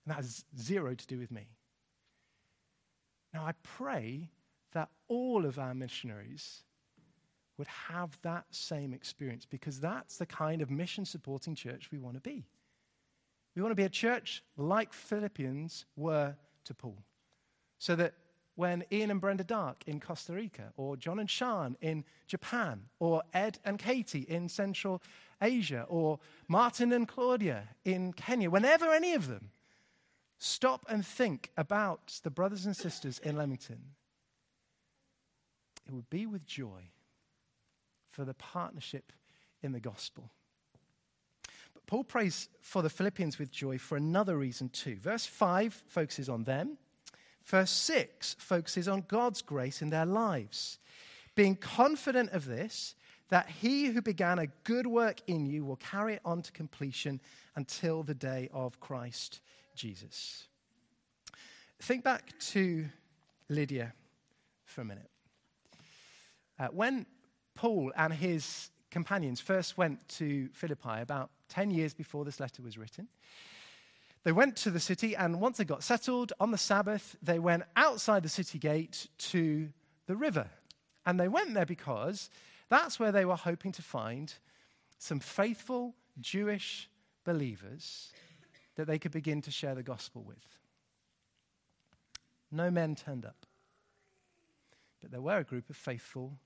And 0.05 0.11
that 0.11 0.15
has 0.15 0.43
zero 0.59 0.95
to 0.95 1.07
do 1.07 1.19
with 1.19 1.31
me. 1.31 1.47
Now, 3.33 3.45
I 3.45 3.53
pray 3.61 4.31
that 4.73 4.89
all 5.07 5.45
of 5.45 5.59
our 5.59 5.73
missionaries 5.73 6.63
would 7.57 7.67
have 7.67 8.17
that 8.23 8.45
same 8.49 8.93
experience 8.93 9.45
because 9.45 9.79
that's 9.79 10.17
the 10.17 10.25
kind 10.25 10.61
of 10.61 10.71
mission 10.71 11.05
supporting 11.05 11.55
church 11.55 11.89
we 11.91 11.99
want 11.99 12.15
to 12.15 12.21
be. 12.21 12.45
We 13.55 13.61
want 13.61 13.71
to 13.71 13.75
be 13.75 13.83
a 13.83 13.89
church 13.89 14.43
like 14.57 14.91
Philippians 14.91 15.85
were 15.95 16.35
to 16.65 16.73
Paul. 16.73 16.97
So 17.83 17.97
that 17.97 18.13
when 18.55 18.85
Ian 18.93 19.11
and 19.11 19.19
Brenda 19.19 19.43
Dark 19.43 19.83
in 19.87 19.99
Costa 19.99 20.31
Rica, 20.31 20.71
or 20.77 20.95
John 20.95 21.19
and 21.19 21.29
Sean 21.29 21.75
in 21.81 22.05
Japan, 22.27 22.83
or 22.97 23.23
Ed 23.33 23.59
and 23.65 23.77
Katie 23.77 24.21
in 24.21 24.47
Central 24.47 25.01
Asia, 25.41 25.85
or 25.89 26.19
Martin 26.47 26.93
and 26.93 27.05
Claudia 27.05 27.67
in 27.83 28.13
Kenya, 28.13 28.49
whenever 28.49 28.89
any 28.93 29.13
of 29.15 29.27
them 29.27 29.51
stop 30.37 30.85
and 30.87 31.05
think 31.05 31.51
about 31.57 32.21
the 32.23 32.29
brothers 32.29 32.65
and 32.65 32.73
sisters 32.73 33.19
in 33.19 33.35
Leamington, 33.35 33.81
it 35.85 35.91
would 35.91 36.09
be 36.09 36.25
with 36.25 36.45
joy 36.45 36.89
for 38.07 38.23
the 38.23 38.33
partnership 38.33 39.11
in 39.61 39.73
the 39.73 39.81
gospel. 39.81 40.31
But 41.73 41.85
Paul 41.85 42.05
prays 42.05 42.47
for 42.61 42.81
the 42.81 42.89
Philippians 42.89 43.37
with 43.37 43.51
joy 43.51 43.77
for 43.77 43.97
another 43.97 44.37
reason 44.37 44.69
too. 44.69 44.95
Verse 44.95 45.25
5 45.25 45.83
focuses 45.85 46.29
on 46.29 46.45
them. 46.45 46.77
Verse 47.43 47.71
6 47.71 48.35
focuses 48.39 48.87
on 48.87 49.05
God's 49.07 49.41
grace 49.41 49.81
in 49.81 49.89
their 49.89 50.05
lives. 50.05 50.79
Being 51.35 51.55
confident 51.55 52.31
of 52.31 52.45
this, 52.45 52.95
that 53.29 53.49
he 53.49 53.87
who 53.87 54.01
began 54.01 54.39
a 54.39 54.47
good 54.63 54.85
work 54.85 55.21
in 55.27 55.45
you 55.45 55.65
will 55.65 55.77
carry 55.77 56.15
it 56.15 56.21
on 56.23 56.41
to 56.43 56.51
completion 56.51 57.19
until 57.55 58.03
the 58.03 58.13
day 58.13 58.49
of 58.53 58.79
Christ 58.79 59.41
Jesus. 59.75 60.47
Think 61.81 62.03
back 62.03 62.37
to 62.51 62.85
Lydia 63.49 63.93
for 64.65 64.81
a 64.81 64.85
minute. 64.85 65.09
Uh, 66.59 66.67
when 66.67 67.05
Paul 67.55 67.91
and 67.97 68.13
his 68.13 68.69
companions 68.91 69.39
first 69.39 69.77
went 69.77 70.07
to 70.07 70.49
Philippi 70.53 71.01
about 71.01 71.31
10 71.49 71.71
years 71.71 71.93
before 71.93 72.25
this 72.25 72.39
letter 72.39 72.61
was 72.61 72.77
written, 72.77 73.07
they 74.23 74.31
went 74.31 74.55
to 74.57 74.71
the 74.71 74.79
city, 74.79 75.15
and 75.15 75.41
once 75.41 75.57
they 75.57 75.65
got 75.65 75.83
settled 75.83 76.31
on 76.39 76.51
the 76.51 76.57
Sabbath, 76.57 77.17
they 77.21 77.39
went 77.39 77.63
outside 77.75 78.23
the 78.23 78.29
city 78.29 78.57
gate 78.57 79.07
to 79.17 79.69
the 80.07 80.15
river. 80.15 80.49
And 81.05 81.19
they 81.19 81.27
went 81.27 81.53
there 81.53 81.65
because 81.65 82.29
that's 82.69 82.99
where 82.99 83.11
they 83.11 83.25
were 83.25 83.35
hoping 83.35 83.73
to 83.73 83.81
find 83.81 84.33
some 84.97 85.19
faithful 85.19 85.93
Jewish 86.21 86.89
believers 87.25 88.13
that 88.75 88.87
they 88.87 88.97
could 88.97 89.11
begin 89.11 89.41
to 89.41 89.51
share 89.51 89.75
the 89.75 89.83
gospel 89.83 90.23
with. 90.23 90.45
No 92.49 92.71
men 92.71 92.95
turned 92.95 93.25
up, 93.25 93.45
but 95.01 95.11
there 95.11 95.21
were 95.21 95.39
a 95.39 95.43
group 95.43 95.69
of 95.69 95.75
faithful, 95.75 96.37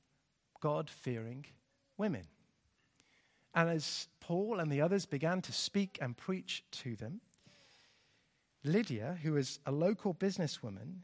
God 0.62 0.90
fearing 0.90 1.46
women. 1.98 2.24
And 3.54 3.70
as 3.70 4.08
Paul 4.20 4.60
and 4.60 4.72
the 4.72 4.82
others 4.82 5.06
began 5.06 5.42
to 5.44 5.52
speak 5.52 6.00
and 6.02 6.18
preach 6.18 6.64
to 6.72 6.96
them, 6.96 7.22
Lydia, 8.68 9.18
who 9.24 9.38
is 9.38 9.60
a 9.66 9.72
local 9.72 10.14
businesswoman, 10.14 11.00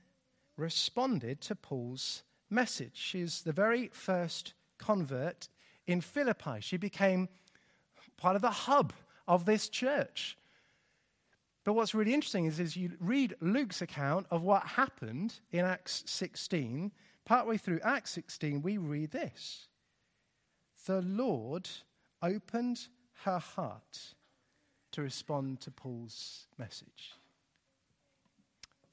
responded 0.57 1.41
to 1.41 1.55
Paul's 1.55 2.23
message. 2.49 2.95
She's 2.95 3.41
the 3.41 3.53
very 3.53 3.89
first 3.93 4.53
convert 4.77 5.47
in 5.87 6.01
Philippi. 6.01 6.59
She 6.59 6.77
became 6.77 7.29
part 8.17 8.35
of 8.35 8.41
the 8.41 8.51
hub 8.51 8.93
of 9.27 9.45
this 9.45 9.69
church. 9.69 10.37
But 11.63 11.73
what's 11.73 11.95
really 11.95 12.13
interesting 12.13 12.45
is, 12.45 12.59
as 12.59 12.75
you 12.75 12.91
read 12.99 13.35
Luke's 13.39 13.81
account 13.81 14.27
of 14.29 14.43
what 14.43 14.63
happened 14.63 15.39
in 15.51 15.63
Acts 15.63 16.03
16, 16.05 16.91
partway 17.25 17.57
through 17.57 17.79
Acts 17.83 18.11
16, 18.11 18.61
we 18.61 18.77
read 18.77 19.11
this 19.11 19.67
The 20.85 21.01
Lord 21.01 21.69
opened 22.21 22.87
her 23.23 23.39
heart 23.39 24.15
to 24.91 25.01
respond 25.01 25.61
to 25.61 25.71
Paul's 25.71 26.47
message. 26.57 27.13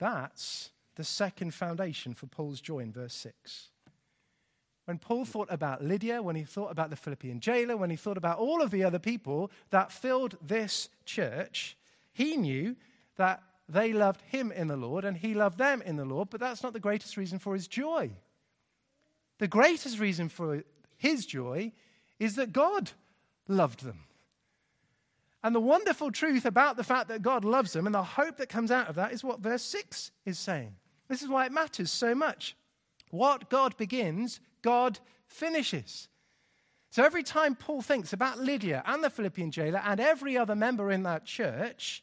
That's 0.00 0.71
the 0.97 1.04
second 1.04 1.54
foundation 1.54 2.14
for 2.14 2.26
Paul's 2.26 2.61
joy 2.61 2.80
in 2.80 2.92
verse 2.92 3.14
6. 3.14 3.69
When 4.87 4.99
Paul 4.99 5.25
thought 5.25 5.49
about 5.50 5.85
Lydia, 5.85 6.21
when 6.21 6.35
he 6.35 6.42
thought 6.42 6.73
about 6.73 6.90
the 6.90 6.97
Philippian 6.97 7.38
jailer, 7.38 7.76
when 7.76 7.90
he 7.90 7.97
thought 7.97 8.16
about 8.16 8.38
all 8.38 8.61
of 8.61 8.73
the 8.73 8.83
other 8.83 8.99
people 8.99 9.52
that 9.71 9.92
filled 9.92 10.37
this 10.42 10.88
church, 11.04 11.76
he 12.12 12.37
knew 12.37 12.75
that 13.16 13.42
they 13.69 13.92
loved 13.92 14.23
him 14.23 14.50
in 14.50 14.66
the 14.66 14.76
Lord 14.76 15.04
and 15.04 15.16
he 15.16 15.33
loved 15.33 15.59
them 15.59 15.80
in 15.83 15.97
the 15.97 16.04
Lord, 16.04 16.28
but 16.30 16.40
that's 16.40 16.62
not 16.62 16.73
the 16.73 16.80
greatest 16.80 17.16
reason 17.16 17.38
for 17.38 17.54
his 17.54 17.69
joy. 17.69 18.11
The 19.38 19.47
greatest 19.47 19.99
reason 20.00 20.28
for 20.28 20.64
his 20.97 21.25
joy 21.25 21.73
is 22.19 22.35
that 22.35 22.52
God 22.52 22.90
loved 23.47 23.85
them. 23.85 24.00
And 25.42 25.54
the 25.54 25.61
wonderful 25.61 26.11
truth 26.11 26.44
about 26.44 26.76
the 26.76 26.85
fact 26.85 27.09
that 27.09 27.23
God 27.23 27.44
loves 27.44 27.73
them 27.73 27.87
and 27.87 27.94
the 27.94 28.02
hope 28.02 28.37
that 28.37 28.49
comes 28.49 28.70
out 28.70 28.88
of 28.88 28.94
that 28.97 29.12
is 29.12 29.25
what 29.25 29.40
verse 29.40 29.62
6 29.62 30.11
is 30.26 30.38
saying. 30.38 30.75
This 31.09 31.23
is 31.23 31.28
why 31.28 31.47
it 31.47 31.52
matters 31.52 31.90
so 31.90 32.14
much. 32.14 32.56
What 33.11 33.49
God 33.49 33.76
begins, 33.76 34.40
God 34.62 35.00
finishes. 35.26 36.09
So 36.90 37.04
every 37.04 37.23
time 37.23 37.54
Paul 37.54 37.82
thinks 37.82 38.12
about 38.12 38.38
Lydia 38.38 38.82
and 38.85 39.02
the 39.02 39.11
Philippian 39.11 39.50
jailer 39.50 39.80
and 39.85 39.99
every 39.99 40.37
other 40.37 40.54
member 40.54 40.90
in 40.90 41.04
that 41.04 41.25
church, 41.25 42.02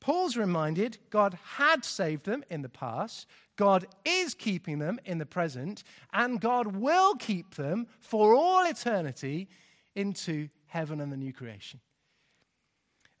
Paul's 0.00 0.36
reminded 0.36 0.98
God 1.10 1.38
had 1.56 1.84
saved 1.84 2.26
them 2.26 2.44
in 2.50 2.62
the 2.62 2.68
past, 2.68 3.26
God 3.56 3.86
is 4.04 4.34
keeping 4.34 4.78
them 4.78 5.00
in 5.04 5.18
the 5.18 5.26
present, 5.26 5.82
and 6.12 6.40
God 6.40 6.76
will 6.76 7.16
keep 7.16 7.54
them 7.54 7.86
for 8.00 8.34
all 8.34 8.64
eternity 8.64 9.48
into 9.96 10.48
heaven 10.66 11.00
and 11.00 11.10
the 11.10 11.16
new 11.16 11.32
creation. 11.32 11.80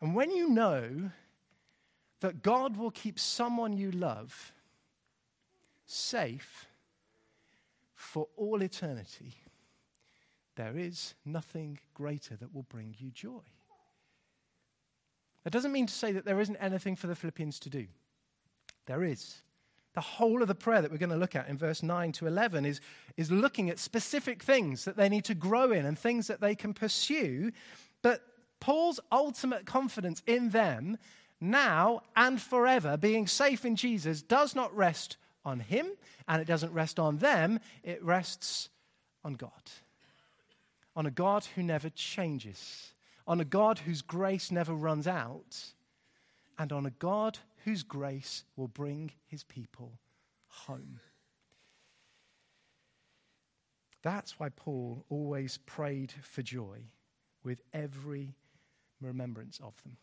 And 0.00 0.14
when 0.14 0.30
you 0.30 0.48
know 0.48 1.10
that 2.20 2.42
God 2.42 2.76
will 2.76 2.90
keep 2.90 3.18
someone 3.18 3.76
you 3.76 3.90
love 3.90 4.52
safe 5.86 6.66
for 7.94 8.28
all 8.36 8.62
eternity, 8.62 9.34
there 10.56 10.76
is 10.76 11.14
nothing 11.24 11.78
greater 11.94 12.36
that 12.36 12.54
will 12.54 12.64
bring 12.64 12.94
you 12.98 13.10
joy. 13.10 13.42
That 15.44 15.50
doesn't 15.50 15.72
mean 15.72 15.86
to 15.86 15.94
say 15.94 16.12
that 16.12 16.24
there 16.24 16.40
isn't 16.40 16.56
anything 16.56 16.96
for 16.96 17.06
the 17.06 17.14
Philippians 17.14 17.58
to 17.60 17.70
do. 17.70 17.86
There 18.86 19.04
is. 19.04 19.42
The 19.94 20.00
whole 20.00 20.42
of 20.42 20.48
the 20.48 20.54
prayer 20.54 20.82
that 20.82 20.90
we're 20.90 20.98
going 20.98 21.10
to 21.10 21.16
look 21.16 21.36
at 21.36 21.48
in 21.48 21.56
verse 21.56 21.82
9 21.82 22.12
to 22.12 22.26
11 22.26 22.64
is, 22.64 22.80
is 23.16 23.30
looking 23.30 23.70
at 23.70 23.78
specific 23.78 24.42
things 24.42 24.84
that 24.84 24.96
they 24.96 25.08
need 25.08 25.24
to 25.24 25.34
grow 25.34 25.72
in 25.72 25.86
and 25.86 25.98
things 25.98 26.26
that 26.26 26.40
they 26.40 26.54
can 26.54 26.74
pursue. 26.74 27.50
But 28.02 28.22
Paul's 28.60 29.00
ultimate 29.10 29.66
confidence 29.66 30.22
in 30.26 30.50
them 30.50 30.98
now 31.40 32.02
and 32.16 32.40
forever, 32.40 32.96
being 32.96 33.26
safe 33.26 33.64
in 33.64 33.76
Jesus, 33.76 34.22
does 34.22 34.54
not 34.54 34.74
rest 34.76 35.16
on 35.44 35.60
him 35.60 35.86
and 36.26 36.42
it 36.42 36.46
doesn't 36.46 36.72
rest 36.72 36.98
on 36.98 37.18
them, 37.18 37.60
it 37.82 38.02
rests 38.02 38.68
on 39.24 39.34
God. 39.34 39.50
On 40.96 41.06
a 41.06 41.10
God 41.10 41.46
who 41.54 41.62
never 41.62 41.88
changes, 41.90 42.92
on 43.26 43.40
a 43.40 43.44
God 43.44 43.78
whose 43.80 44.02
grace 44.02 44.50
never 44.50 44.74
runs 44.74 45.06
out, 45.06 45.56
and 46.58 46.72
on 46.72 46.86
a 46.86 46.90
God 46.90 47.38
whose 47.64 47.82
grace 47.82 48.44
will 48.56 48.68
bring 48.68 49.12
his 49.26 49.44
people 49.44 49.92
home. 50.48 50.98
That's 54.02 54.38
why 54.38 54.48
Paul 54.48 55.04
always 55.08 55.58
prayed 55.58 56.12
for 56.22 56.42
joy 56.42 56.84
with 57.42 57.62
every 57.72 58.34
remembrance 59.00 59.60
of 59.62 59.80
them. 59.82 59.96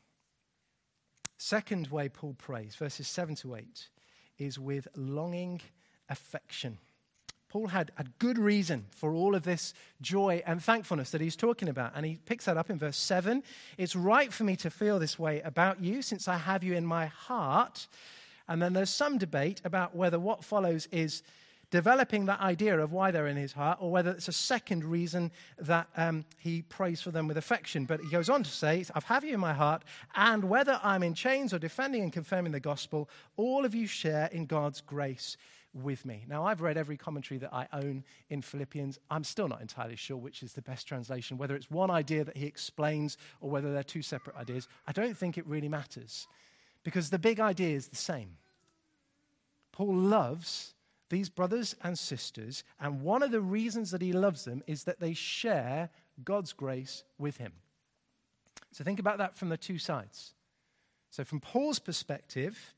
Second 1.38 1.88
way 1.88 2.10
Paul 2.10 2.36
prays, 2.38 2.76
verses 2.76 3.08
7 3.08 3.36
to 3.36 3.56
8, 3.56 3.90
is 4.38 4.58
with 4.58 4.88
longing 4.96 5.62
affection. 6.10 6.78
Paul 7.50 7.68
had 7.68 7.92
a 7.98 8.06
good 8.20 8.38
reason 8.38 8.86
for 8.92 9.14
all 9.14 9.34
of 9.34 9.44
this 9.44 9.74
joy 10.02 10.44
and 10.46 10.62
thankfulness 10.62 11.12
that 11.12 11.22
he's 11.22 11.38
talking 11.38 11.70
about. 11.70 11.94
And 11.96 12.06
he 12.06 12.20
picks 12.26 12.46
that 12.46 12.58
up 12.58 12.70
in 12.70 12.78
verse 12.78 12.98
7. 12.98 13.44
It's 13.78 13.96
right 13.96 14.34
for 14.34 14.44
me 14.44 14.56
to 14.58 14.70
feel 14.70 15.00
this 15.00 15.18
way 15.18 15.42
about 15.42 15.82
you 15.82 16.02
since 16.02 16.28
I 16.28 16.38
have 16.38 16.64
you 16.64 16.74
in 16.74 16.86
my 16.86 17.06
heart. 17.06 17.88
And 18.48 18.62
then 18.62 18.74
there's 18.74 18.90
some 18.90 19.18
debate 19.18 19.62
about 19.64 19.96
whether 19.96 20.20
what 20.20 20.44
follows 20.44 20.88
is 20.92 21.24
developing 21.76 22.26
that 22.26 22.40
idea 22.40 22.80
of 22.80 22.94
why 22.94 23.12
they're 23.12 23.28
in 23.28 23.36
his 23.36 23.52
heart, 23.52 23.80
or 23.82 23.92
whether 23.92 24.12
it's 24.12 24.30
a 24.30 24.32
second 24.32 24.86
reason 24.86 25.30
that 25.58 25.90
um, 25.98 26.24
he 26.38 26.62
prays 26.62 27.02
for 27.02 27.12
them 27.12 27.28
with 27.28 27.36
affection. 27.36 27.84
But 27.84 28.00
he 28.00 28.10
goes 28.10 28.30
on 28.30 28.44
to 28.44 28.50
say, 28.50 28.86
I 28.96 29.02
have 29.04 29.26
you 29.26 29.34
in 29.34 29.42
my 29.42 29.54
heart, 29.54 29.84
and 30.16 30.46
whether 30.46 30.80
I'm 30.82 31.04
in 31.04 31.14
chains 31.14 31.54
or 31.54 31.60
defending 31.60 32.02
and 32.02 32.14
confirming 32.14 32.54
the 32.54 32.62
gospel, 32.62 33.10
all 33.36 33.66
of 33.66 33.76
you 33.76 33.88
share 33.88 34.30
in 34.32 34.46
God's 34.46 34.80
grace 34.80 35.36
with 35.74 36.06
me. 36.06 36.24
Now, 36.30 36.46
I've 36.46 36.62
read 36.62 36.78
every 36.78 36.96
commentary 36.96 37.40
that 37.40 37.54
I 37.54 37.68
own 37.74 38.06
in 38.30 38.42
Philippians. 38.42 38.98
I'm 39.12 39.26
still 39.26 39.50
not 39.50 39.60
entirely 39.60 39.98
sure 39.98 40.16
which 40.16 40.44
is 40.44 40.54
the 40.54 40.62
best 40.62 40.88
translation, 40.88 41.38
whether 41.38 41.58
it's 41.58 41.70
one 41.70 41.92
idea 41.92 42.24
that 42.24 42.38
he 42.38 42.46
explains 42.46 43.18
or 43.42 43.50
whether 43.50 43.74
they're 43.74 43.84
two 43.84 44.02
separate 44.02 44.38
ideas. 44.38 44.70
I 44.88 44.94
don't 44.94 45.18
think 45.18 45.38
it 45.38 45.46
really 45.46 45.68
matters 45.68 46.30
because 46.86 47.10
the 47.10 47.20
big 47.20 47.42
idea 47.42 47.76
is 47.76 47.90
the 47.90 47.98
same. 47.98 48.38
Paul 49.74 49.94
loves 49.94 50.75
these 51.10 51.30
brothers 51.30 51.76
and 51.84 51.98
sisters, 51.98 52.64
and 52.80 53.02
one 53.02 53.24
of 53.24 53.32
the 53.32 53.42
reasons 53.42 53.92
that 53.92 54.02
he 54.02 54.14
loves 54.14 54.46
them 54.46 54.64
is 54.68 54.86
that 54.86 55.00
they 55.00 55.14
share 55.14 55.90
God's 56.24 56.54
grace 56.54 57.04
with 57.18 57.38
him. 57.38 57.54
So 58.72 58.84
think 58.84 59.00
about 59.00 59.20
that 59.20 59.36
from 59.36 59.50
the 59.50 59.58
two 59.58 59.78
sides. 59.78 60.34
So, 61.10 61.24
from 61.24 61.40
Paul's 61.40 61.80
perspective, 61.80 62.76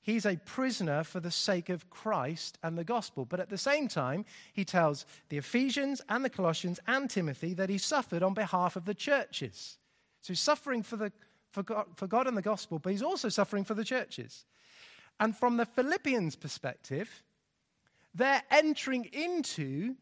he's 0.00 0.24
a 0.24 0.36
prisoner 0.36 1.04
for 1.04 1.20
the 1.20 1.30
sake 1.30 1.68
of 1.68 1.90
Christ 1.90 2.56
and 2.62 2.78
the 2.78 2.84
gospel. 2.84 3.26
But 3.26 3.40
at 3.40 3.50
the 3.50 3.58
same 3.58 3.88
time, 3.88 4.24
he 4.54 4.64
tells 4.64 5.04
the 5.28 5.36
Ephesians 5.36 6.00
and 6.08 6.24
the 6.24 6.30
Colossians 6.30 6.80
and 6.86 7.10
Timothy 7.10 7.52
that 7.54 7.68
he 7.68 7.76
suffered 7.76 8.22
on 8.22 8.32
behalf 8.32 8.76
of 8.76 8.86
the 8.86 8.94
churches. 8.94 9.76
So 10.22 10.32
he's 10.32 10.40
suffering 10.40 10.82
for, 10.82 10.96
the, 10.96 11.12
for, 11.50 11.62
God, 11.62 11.86
for 11.96 12.06
God 12.06 12.26
and 12.26 12.36
the 12.36 12.42
gospel, 12.42 12.78
but 12.78 12.90
he's 12.90 13.02
also 13.02 13.28
suffering 13.28 13.64
for 13.64 13.74
the 13.74 13.84
churches. 13.84 14.46
And 15.20 15.36
from 15.36 15.58
the 15.58 15.66
Philippians' 15.66 16.36
perspective, 16.36 17.22
they're 18.14 18.42
entering 18.50 19.04
into 19.12 19.96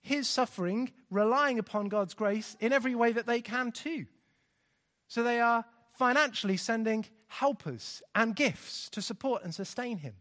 his 0.00 0.28
suffering, 0.28 0.92
relying 1.10 1.58
upon 1.58 1.88
God's 1.88 2.14
grace 2.14 2.56
in 2.60 2.72
every 2.72 2.94
way 2.94 3.12
that 3.12 3.26
they 3.26 3.40
can 3.40 3.72
too. 3.72 4.06
So 5.08 5.22
they 5.22 5.40
are 5.40 5.64
financially 5.92 6.56
sending 6.56 7.06
helpers 7.26 8.02
and 8.14 8.36
gifts 8.36 8.88
to 8.90 9.02
support 9.02 9.42
and 9.44 9.54
sustain 9.54 9.98
him. 9.98 10.14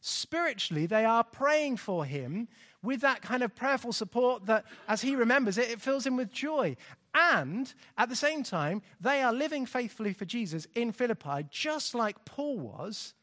Spiritually, 0.00 0.86
they 0.86 1.04
are 1.04 1.24
praying 1.24 1.78
for 1.78 2.04
him 2.04 2.48
with 2.82 3.00
that 3.00 3.22
kind 3.22 3.42
of 3.42 3.54
prayerful 3.54 3.92
support 3.92 4.46
that, 4.46 4.64
as 4.86 5.00
he 5.00 5.16
remembers 5.16 5.56
it, 5.56 5.70
it 5.70 5.80
fills 5.80 6.06
him 6.06 6.16
with 6.16 6.30
joy. 6.30 6.76
And 7.14 7.72
at 7.96 8.10
the 8.10 8.16
same 8.16 8.42
time, 8.42 8.82
they 9.00 9.22
are 9.22 9.32
living 9.32 9.64
faithfully 9.64 10.12
for 10.12 10.26
Jesus 10.26 10.66
in 10.74 10.92
Philippi, 10.92 11.46
just 11.50 11.94
like 11.94 12.24
Paul 12.26 12.58
was 12.58 13.14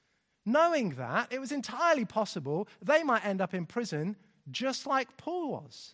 knowing 0.46 0.92
that 0.92 1.32
it 1.32 1.40
was 1.40 1.52
entirely 1.52 2.06
possible 2.06 2.68
they 2.82 3.04
might 3.04 3.26
end 3.26 3.42
up 3.42 3.54
in 3.54 3.66
prison 3.66 4.16
just 4.50 4.88
like 4.88 5.18
Paul 5.18 5.52
was. 5.52 5.94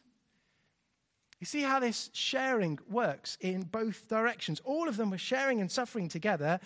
You 1.39 1.45
see 1.45 1.61
how 1.61 1.79
this 1.79 2.09
sharing 2.13 2.79
works 2.89 3.37
in 3.41 3.63
both 3.63 4.07
directions. 4.07 4.59
All 4.63 4.87
of 4.87 4.97
them 4.97 5.11
were 5.11 5.17
sharing 5.17 5.61
and 5.61 5.71
suffering 5.71 6.09
together, 6.09 6.59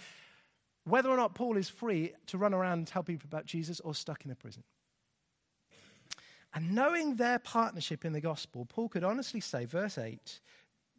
whether 0.86 1.10
or 1.10 1.18
not 1.18 1.36
Paul 1.36 1.58
is 1.58 1.68
free 1.68 2.14
to 2.28 2.38
run 2.38 2.54
around 2.54 2.80
and 2.80 2.88
tell 2.88 3.04
people 3.04 3.28
about 3.28 3.46
Jesus 3.46 3.80
or 3.82 3.94
stuck 3.94 4.24
in 4.24 4.32
a 4.32 4.36
prison. 4.36 4.64
And 6.54 6.74
knowing 6.74 7.16
their 7.16 7.40
partnership 7.40 8.06
in 8.06 8.14
the 8.14 8.22
gospel, 8.22 8.66
Paul 8.66 8.90
could 8.90 9.04
honestly 9.04 9.40
say, 9.40 9.66
verse 9.66 9.98
8, 9.98 10.40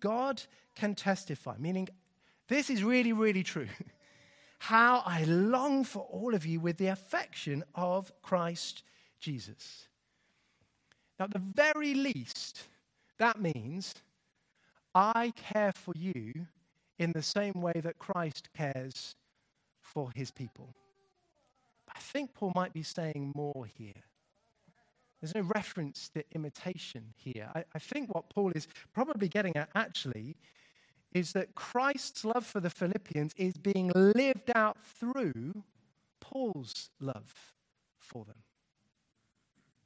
God 0.01 0.43
can 0.75 0.95
testify, 0.95 1.57
meaning 1.59 1.89
this 2.49 2.71
is 2.71 2.83
really, 2.83 3.13
really 3.13 3.43
true. 3.43 3.69
how 4.63 5.03
I 5.05 5.25
long 5.25 5.83
for 5.83 6.07
all 6.09 6.37
of 6.37 6.47
you 6.47 6.61
with 6.61 6.77
the 6.77 6.87
affection 6.87 7.65
of 7.75 8.13
Christ 8.23 8.85
Jesus. 9.19 9.89
Now, 11.19 11.25
at 11.25 11.33
the 11.33 11.41
very 11.41 11.95
least, 11.95 12.69
that 13.19 13.41
means 13.41 13.97
I 14.95 15.33
care 15.35 15.73
for 15.73 15.95
you 15.97 16.47
in 16.97 17.11
the 17.11 17.23
same 17.23 17.55
way 17.55 17.73
that 17.83 17.99
Christ 17.99 18.51
cares 18.57 19.17
for 19.81 20.13
his 20.15 20.31
people. 20.31 20.77
I 21.93 21.99
think 21.99 22.33
Paul 22.33 22.53
might 22.55 22.73
be 22.73 22.85
saying 22.85 23.33
more 23.35 23.67
here. 23.67 24.05
There's 25.21 25.35
no 25.35 25.49
reference 25.57 26.09
to 26.11 26.23
imitation 26.37 27.15
here. 27.17 27.51
I, 27.53 27.65
I 27.75 27.81
think 27.81 28.15
what 28.15 28.31
Paul 28.31 28.53
is 28.55 28.69
probably 28.93 29.27
getting 29.27 29.57
at 29.57 29.71
actually 29.75 30.37
is 31.15 31.33
that 31.33 31.55
Christ's 31.55 32.25
love 32.25 32.47
for 32.47 32.61
the 32.61 32.71
Philippians 32.71 33.35
is 33.37 33.57
being 33.57 33.91
lived 33.95 34.51
out 34.55 34.79
through 34.79 35.63
Paul's 36.21 36.91
love 37.01 37.53
for 37.99 38.25
them. 38.25 38.43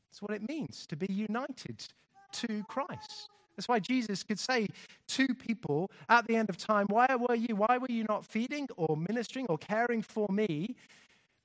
That's 0.09 0.23
what 0.23 0.31
it 0.33 0.49
means 0.49 0.87
to 0.87 0.97
be 0.97 1.12
united 1.12 1.87
to 2.33 2.65
Christ. 2.69 3.29
That's 3.57 3.69
why 3.69 3.79
Jesus 3.79 4.23
could 4.23 4.39
say 4.39 4.69
to 5.09 5.35
people 5.35 5.91
at 6.09 6.27
the 6.27 6.37
end 6.37 6.51
of 6.51 6.59
time, 6.59 6.87
Why 6.89 7.07
were 7.17 7.35
you? 7.35 7.57
Why 7.57 7.79
were 7.79 7.91
you 7.91 8.05
not 8.05 8.25
feeding 8.25 8.69
or 8.77 8.97
ministering 8.97 9.47
or 9.49 9.59
caring 9.59 10.03
for 10.03 10.29
me? 10.31 10.77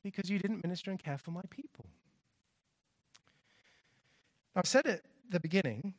Because 0.03 0.29
you 0.29 0.39
didn't 0.39 0.63
minister 0.63 0.91
and 0.91 1.01
care 1.01 1.17
for 1.17 1.31
my 1.31 1.43
people. 1.49 1.85
I've 4.55 4.65
said 4.65 4.85
at 4.87 5.01
the 5.29 5.39
beginning 5.39 5.93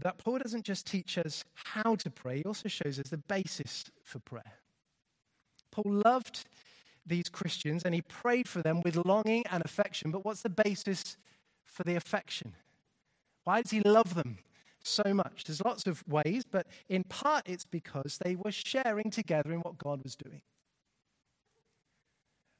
that 0.00 0.18
Paul 0.18 0.38
doesn't 0.38 0.64
just 0.64 0.86
teach 0.86 1.18
us 1.18 1.44
how 1.54 1.94
to 1.96 2.10
pray, 2.10 2.38
he 2.38 2.44
also 2.44 2.68
shows 2.68 2.98
us 2.98 3.08
the 3.08 3.18
basis 3.18 3.84
for 4.02 4.18
prayer. 4.18 4.58
Paul 5.70 6.02
loved 6.04 6.44
these 7.04 7.28
Christians 7.28 7.84
and 7.84 7.94
he 7.94 8.02
prayed 8.02 8.48
for 8.48 8.62
them 8.62 8.80
with 8.82 8.96
longing 9.04 9.44
and 9.50 9.64
affection, 9.64 10.10
but 10.10 10.24
what's 10.24 10.42
the 10.42 10.50
basis 10.50 11.16
for 11.64 11.82
the 11.82 11.96
affection? 11.96 12.54
Why 13.44 13.62
does 13.62 13.70
he 13.70 13.80
love 13.80 14.14
them 14.14 14.38
so 14.82 15.12
much? 15.12 15.44
There's 15.44 15.64
lots 15.64 15.86
of 15.86 16.06
ways, 16.06 16.44
but 16.50 16.66
in 16.88 17.04
part 17.04 17.48
it's 17.48 17.64
because 17.64 18.18
they 18.22 18.36
were 18.36 18.52
sharing 18.52 19.10
together 19.10 19.52
in 19.52 19.60
what 19.60 19.78
God 19.78 20.02
was 20.02 20.16
doing. 20.16 20.42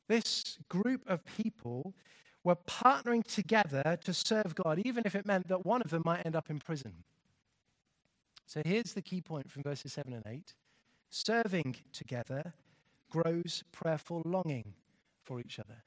This 0.08 0.58
group 0.68 1.02
of 1.06 1.24
people 1.24 1.94
were 2.44 2.56
partnering 2.56 3.24
together 3.24 3.98
to 4.04 4.12
serve 4.12 4.54
God, 4.54 4.80
even 4.84 5.04
if 5.06 5.14
it 5.14 5.24
meant 5.24 5.48
that 5.48 5.64
one 5.64 5.80
of 5.82 5.90
them 5.90 6.02
might 6.04 6.26
end 6.26 6.34
up 6.34 6.50
in 6.50 6.58
prison. 6.58 7.04
So 8.52 8.60
here's 8.62 8.92
the 8.92 9.00
key 9.00 9.22
point 9.22 9.50
from 9.50 9.62
verses 9.62 9.94
7 9.94 10.12
and 10.12 10.26
8 10.26 10.52
serving 11.08 11.76
together 11.90 12.52
grows 13.08 13.64
prayerful 13.72 14.20
longing 14.26 14.74
for 15.22 15.40
each 15.40 15.58
other. 15.58 15.84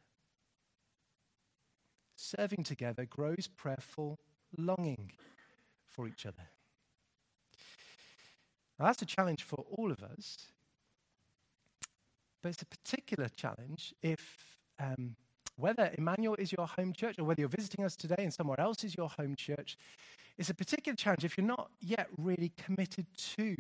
Serving 2.16 2.64
together 2.64 3.06
grows 3.06 3.48
prayerful 3.56 4.18
longing 4.58 5.12
for 5.88 6.08
each 6.08 6.26
other. 6.26 6.50
Now, 8.80 8.86
that's 8.86 9.04
a 9.04 9.06
challenge 9.06 9.44
for 9.44 9.64
all 9.70 9.92
of 9.92 10.02
us, 10.02 10.48
but 12.42 12.50
it's 12.50 12.64
a 12.64 12.66
particular 12.66 13.30
challenge 13.30 13.94
if 14.02 14.58
um, 14.80 15.16
whether 15.56 15.92
Emmanuel 16.00 16.36
is 16.40 16.52
your 16.52 16.66
home 16.66 16.94
church 16.94 17.20
or 17.20 17.26
whether 17.26 17.42
you're 17.42 17.48
visiting 17.48 17.86
us 17.86 17.96
today 17.96 18.24
and 18.24 18.34
somewhere 18.34 18.60
else 18.60 18.84
is 18.84 18.98
your 18.98 19.10
home 19.10 19.36
church, 19.36 19.78
it's 20.38 20.50
a 20.50 20.54
particular 20.54 20.96
challenge 20.96 21.24
if 21.24 21.38
you're 21.38 21.48
not 21.48 21.70
yet 21.80 22.08
really 22.18 22.52
committed 22.58 23.06
to 23.38 23.56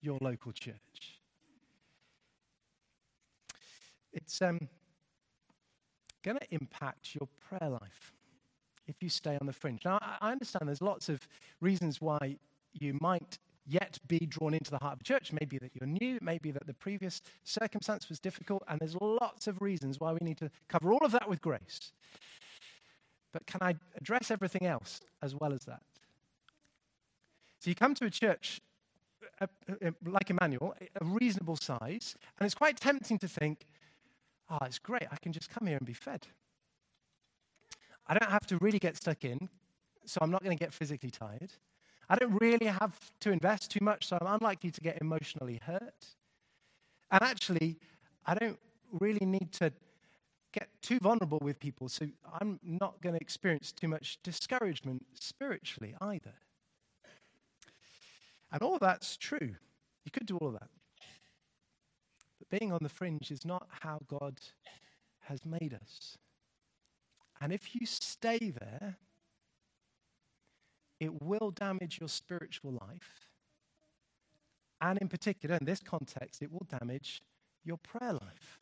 your 0.00 0.18
local 0.20 0.52
church. 0.52 1.20
It's 4.12 4.42
um, 4.42 4.68
going 6.22 6.38
to 6.38 6.54
impact 6.54 7.14
your 7.14 7.28
prayer 7.48 7.70
life 7.70 8.12
if 8.86 9.02
you 9.02 9.08
stay 9.08 9.36
on 9.40 9.46
the 9.46 9.52
fringe. 9.52 9.84
Now, 9.84 9.98
I 10.20 10.32
understand 10.32 10.68
there's 10.68 10.82
lots 10.82 11.08
of 11.08 11.28
reasons 11.60 12.00
why 12.00 12.36
you 12.72 12.96
might 13.00 13.38
yet 13.66 13.98
be 14.08 14.18
drawn 14.20 14.54
into 14.54 14.70
the 14.70 14.78
heart 14.78 14.94
of 14.94 14.98
the 14.98 15.04
church. 15.04 15.32
Maybe 15.32 15.58
that 15.58 15.72
you're 15.74 15.86
new, 15.86 16.18
maybe 16.22 16.50
that 16.50 16.66
the 16.66 16.74
previous 16.74 17.20
circumstance 17.44 18.08
was 18.08 18.18
difficult, 18.18 18.62
and 18.66 18.80
there's 18.80 18.96
lots 18.96 19.46
of 19.46 19.60
reasons 19.60 20.00
why 20.00 20.12
we 20.12 20.20
need 20.22 20.38
to 20.38 20.50
cover 20.68 20.92
all 20.92 21.04
of 21.04 21.12
that 21.12 21.28
with 21.28 21.42
grace. 21.42 21.92
But 23.32 23.46
can 23.46 23.60
I 23.62 23.74
address 23.96 24.30
everything 24.30 24.66
else 24.66 25.00
as 25.22 25.34
well 25.34 25.52
as 25.52 25.64
that? 25.64 25.82
So 27.60 27.70
you 27.70 27.74
come 27.74 27.94
to 27.94 28.06
a 28.06 28.10
church 28.10 28.60
a, 29.40 29.48
a, 29.82 29.92
like 30.06 30.30
Emmanuel, 30.30 30.74
a 31.00 31.04
reasonable 31.04 31.56
size. 31.56 32.16
And 32.38 32.46
it's 32.46 32.54
quite 32.54 32.76
tempting 32.78 33.18
to 33.18 33.28
think, 33.28 33.66
oh, 34.50 34.58
it's 34.64 34.78
great, 34.78 35.04
I 35.10 35.16
can 35.16 35.32
just 35.32 35.50
come 35.50 35.66
here 35.66 35.76
and 35.76 35.86
be 35.86 35.92
fed. 35.92 36.26
I 38.06 38.14
don't 38.14 38.30
have 38.30 38.46
to 38.46 38.58
really 38.58 38.78
get 38.78 38.96
stuck 38.96 39.24
in, 39.24 39.48
so 40.06 40.18
I'm 40.22 40.30
not 40.30 40.42
going 40.42 40.56
to 40.56 40.62
get 40.62 40.72
physically 40.72 41.10
tired. 41.10 41.52
I 42.08 42.16
don't 42.16 42.40
really 42.40 42.66
have 42.66 42.98
to 43.20 43.30
invest 43.30 43.70
too 43.70 43.84
much, 43.84 44.06
so 44.06 44.16
I'm 44.20 44.34
unlikely 44.34 44.70
to 44.70 44.80
get 44.80 44.98
emotionally 45.00 45.60
hurt. 45.62 46.06
And 47.10 47.22
actually, 47.22 47.78
I 48.24 48.34
don't 48.34 48.58
really 48.98 49.26
need 49.26 49.52
to 49.52 49.72
get 50.52 50.68
too 50.82 50.98
vulnerable 50.98 51.38
with 51.42 51.60
people, 51.60 51.88
so 51.88 52.06
I'm 52.40 52.58
not 52.62 53.00
going 53.02 53.14
to 53.14 53.20
experience 53.20 53.72
too 53.72 53.88
much 53.88 54.18
discouragement 54.22 55.06
spiritually 55.14 55.94
either. 56.00 56.34
And 58.50 58.62
all 58.62 58.78
that's 58.78 59.16
true. 59.16 59.56
You 60.04 60.10
could 60.12 60.26
do 60.26 60.38
all 60.38 60.48
of 60.48 60.54
that. 60.54 60.70
But 62.38 62.58
being 62.58 62.72
on 62.72 62.80
the 62.82 62.88
fringe 62.88 63.30
is 63.30 63.44
not 63.44 63.68
how 63.80 64.00
God 64.06 64.38
has 65.24 65.44
made 65.44 65.74
us. 65.74 66.16
And 67.40 67.52
if 67.52 67.74
you 67.74 67.86
stay 67.86 68.38
there, 68.38 68.96
it 70.98 71.22
will 71.22 71.50
damage 71.50 72.00
your 72.00 72.08
spiritual 72.08 72.72
life. 72.72 73.28
And 74.80 74.98
in 74.98 75.08
particular, 75.08 75.56
in 75.56 75.66
this 75.66 75.80
context, 75.80 76.42
it 76.42 76.50
will 76.52 76.66
damage 76.68 77.22
your 77.64 77.76
prayer 77.76 78.14
life. 78.14 78.58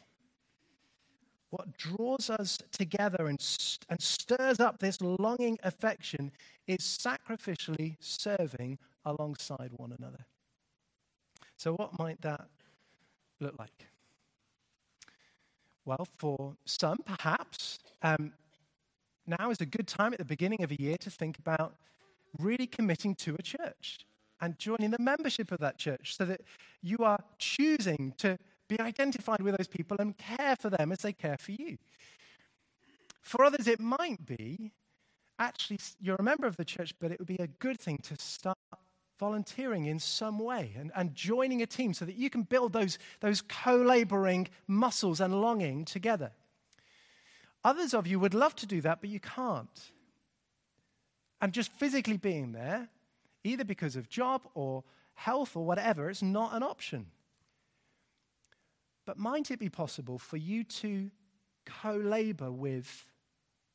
What 1.51 1.77
draws 1.77 2.29
us 2.29 2.59
together 2.73 3.27
and, 3.27 3.41
st- 3.41 3.87
and 3.89 4.01
stirs 4.01 4.61
up 4.61 4.79
this 4.79 5.01
longing 5.01 5.59
affection 5.63 6.33
is 6.67 6.81
sacrificially 6.81 7.97
serving 8.01 8.79
alongside 9.05 9.71
one 9.77 9.95
another. 9.97 10.27
So, 11.57 11.75
what 11.75 11.99
might 11.99 12.21
that 12.23 12.49
look 13.41 13.59
like? 13.59 13.87
Well, 15.85 16.07
for 16.19 16.57
some, 16.65 16.99
perhaps, 17.07 17.79
um, 18.03 18.33
now 19.27 19.51
is 19.51 19.61
a 19.61 19.67
good 19.67 19.87
time 19.87 20.13
at 20.13 20.19
the 20.19 20.25
beginning 20.25 20.63
of 20.65 20.73
a 20.73 20.81
year 20.81 20.97
to 20.99 21.11
think 21.11 21.39
about 21.39 21.77
really 22.39 22.67
committing 22.67 23.15
to 23.15 23.37
a 23.39 23.43
church 23.43 24.05
and 24.41 24.59
joining 24.59 24.91
the 24.91 24.99
membership 24.99 25.53
of 25.53 25.61
that 25.61 25.79
church 25.79 26.17
so 26.17 26.25
that 26.25 26.43
you 26.83 26.99
are 26.99 27.21
choosing 27.39 28.13
to 28.19 28.39
be 28.69 28.81
identified 28.81 29.41
with 29.41 29.57
those 29.57 29.69
people 29.69 29.97
and 30.01 30.17
care 30.17 30.57
for 30.57 30.71
them 30.71 30.93
as 30.93 31.01
they 31.01 31.13
care 31.13 31.37
for 31.39 31.53
you. 31.53 31.79
For 33.23 33.45
others, 33.45 33.67
it 33.67 33.81
might 33.81 34.25
be 34.25 34.73
actually 35.39 35.79
you're 36.01 36.17
a 36.17 36.23
member 36.23 36.47
of 36.47 36.57
the 36.57 36.65
church, 36.65 36.95
but 36.99 37.11
it 37.11 37.19
would 37.19 37.29
be 37.29 37.37
a 37.37 37.47
good 37.47 37.79
thing 37.79 37.99
to 38.05 38.17
start 38.17 38.57
volunteering 39.19 39.87
in 39.87 39.99
some 39.99 40.39
way 40.39 40.75
and, 40.79 40.93
and 40.95 41.15
joining 41.15 41.63
a 41.63 41.67
team 41.67 41.95
so 41.95 42.05
that 42.05 42.17
you 42.17 42.29
can 42.31 42.43
build 42.43 42.73
those, 42.73 42.99
those 43.21 43.43
co 43.43 43.77
laboring 43.77 44.49
muscles 44.67 45.21
and 45.21 45.41
longing 45.41 45.85
together. 45.85 46.33
Others 47.65 47.95
of 47.95 48.07
you 48.07 48.21
would 48.21 48.35
love 48.35 48.55
to 48.57 48.67
do 48.67 48.81
that, 48.83 49.01
but 49.01 49.11
you 49.11 49.21
can't. 49.21 49.91
And 51.41 51.53
just 51.53 51.73
physically 51.73 52.17
being 52.17 52.53
there, 52.53 52.89
either 53.43 53.65
because 53.65 53.97
of 53.97 54.09
job 54.09 54.43
or 54.55 54.85
health 55.15 55.57
or 55.57 55.65
whatever, 55.65 56.09
it's 56.09 56.23
not 56.23 56.55
an 56.55 56.63
option. 56.63 57.07
But 59.07 59.19
might 59.19 59.51
it 59.51 59.59
be 59.59 59.69
possible 59.69 60.19
for 60.19 60.37
you 60.37 60.65
to 60.65 61.11
co 61.65 61.93
labor 61.95 62.51
with 62.51 63.07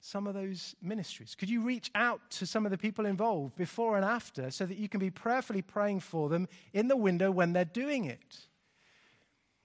some 0.01 0.27
of 0.27 0.33
those 0.33 0.75
ministries? 0.81 1.35
Could 1.35 1.49
you 1.49 1.61
reach 1.61 1.89
out 1.95 2.19
to 2.31 2.45
some 2.45 2.65
of 2.65 2.71
the 2.71 2.77
people 2.77 3.05
involved 3.05 3.55
before 3.55 3.95
and 3.95 4.05
after 4.05 4.51
so 4.51 4.65
that 4.65 4.77
you 4.77 4.89
can 4.89 4.99
be 4.99 5.09
prayerfully 5.09 5.61
praying 5.61 6.01
for 6.01 6.27
them 6.27 6.47
in 6.73 6.87
the 6.87 6.97
window 6.97 7.31
when 7.31 7.53
they're 7.53 7.65
doing 7.65 8.05
it? 8.05 8.39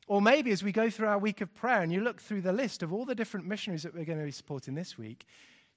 Or 0.07 0.23
maybe 0.23 0.53
as 0.53 0.63
we 0.63 0.71
go 0.71 0.89
through 0.89 1.09
our 1.09 1.19
week 1.19 1.41
of 1.41 1.53
prayer 1.53 1.83
and 1.83 1.93
you 1.93 2.01
look 2.01 2.21
through 2.21 2.43
the 2.43 2.53
list 2.53 2.85
of 2.85 2.93
all 2.93 3.05
the 3.05 3.15
different 3.15 3.47
missionaries 3.47 3.83
that 3.83 3.93
we're 3.93 4.05
going 4.05 4.21
to 4.21 4.25
be 4.25 4.31
supporting 4.31 4.77
this 4.77 4.97
week, 4.97 5.27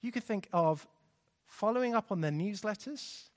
you 0.02 0.12
could 0.12 0.24
think 0.24 0.48
of 0.54 0.88
following 1.48 1.96
up 1.96 2.12
on 2.12 2.22
their 2.22 2.32
newsletters 2.32 3.30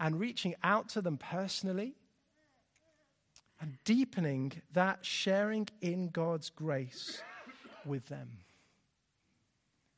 and 0.00 0.18
reaching 0.18 0.56
out 0.64 0.88
to 0.88 1.00
them 1.00 1.16
personally 1.16 1.94
and 3.60 3.76
deepening 3.84 4.52
that 4.72 5.04
sharing 5.04 5.68
in 5.80 6.08
God's 6.08 6.50
grace 6.50 7.22
with 7.84 8.08
them. 8.08 8.38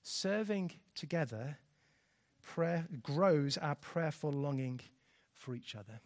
Serving 0.03 0.73
together 0.95 1.59
prayer 2.43 2.87
grows 3.03 3.57
our 3.57 3.77
prayerful 3.77 4.33
longing 4.33 4.81
for 5.33 5.55
each 5.55 5.75
other. 5.77 6.01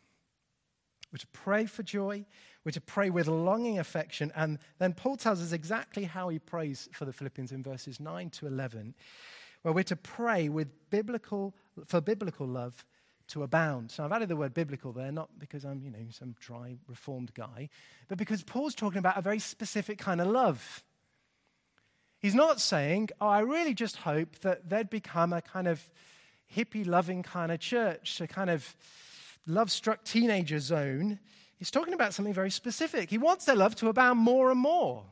We're 1.13 1.19
to 1.19 1.27
pray 1.29 1.67
for 1.67 1.83
joy, 1.83 2.27
we're 2.65 2.73
to 2.73 2.81
pray 2.81 3.11
with 3.11 3.27
longing 3.27 3.79
affection, 3.79 4.33
and 4.35 4.59
then 4.79 4.93
Paul 4.93 5.17
tells 5.17 5.41
us 5.41 5.53
exactly 5.53 6.05
how 6.05 6.29
he 6.29 6.39
prays 6.39 6.89
for 6.93 7.05
the 7.05 7.13
Philippians 7.13 7.53
in 7.53 7.63
verses 7.63 8.01
9 8.01 8.31
to 8.31 8.47
11, 8.47 8.95
where 9.63 9.73
we're 9.73 9.85
to 9.85 9.97
pray 9.97 10.49
with 10.49 10.69
biblical 10.91 11.55
for 11.87 12.01
biblical 12.01 12.47
love 12.47 12.85
to 13.29 13.43
abound. 13.43 13.91
So 13.91 14.05
I've 14.05 14.13
added 14.13 14.29
the 14.29 14.37
word 14.37 14.55
biblical 14.55 14.93
there, 14.93 15.13
not 15.13 15.29
because 15.39 15.65
I'm, 15.65 15.81
you 15.83 15.91
know, 15.91 15.99
some 16.11 16.35
dry 16.41 16.77
reformed 16.87 17.35
guy, 17.35 17.69
but 18.09 18.19
because 18.19 18.43
Paul's 18.43 18.75
talking 18.75 18.99
about 18.99 19.19
a 19.19 19.23
very 19.23 19.39
specific 19.39 19.99
kind 19.99 20.21
of 20.21 20.29
love. 20.29 20.85
He's 22.19 22.35
not 22.35 22.61
saying, 22.61 23.11
oh, 23.21 23.29
I 23.29 23.41
really 23.41 23.75
just 23.75 23.99
hope 23.99 24.39
that 24.41 24.69
they'd 24.69 24.91
become 24.91 25.33
a 25.33 25.43
kind 25.43 25.69
of 25.69 25.83
hippie 26.55 26.87
loving 26.87 27.23
kind 27.23 27.53
of 27.53 27.61
church, 27.61 28.21
a 28.21 28.27
kind 28.27 28.51
of 28.51 28.75
love 29.47 29.71
struck 29.71 30.05
teenager 30.05 30.59
zone. 30.59 31.19
He's 31.59 31.71
talking 31.71 31.95
about 31.95 32.15
something 32.15 32.35
very 32.35 32.51
specific. 32.51 33.11
He 33.11 33.19
wants 33.19 33.45
their 33.45 33.57
love 33.57 33.77
to 33.77 33.89
abound 33.89 34.19
more 34.19 34.51
and 34.51 34.61
more. 34.61 35.05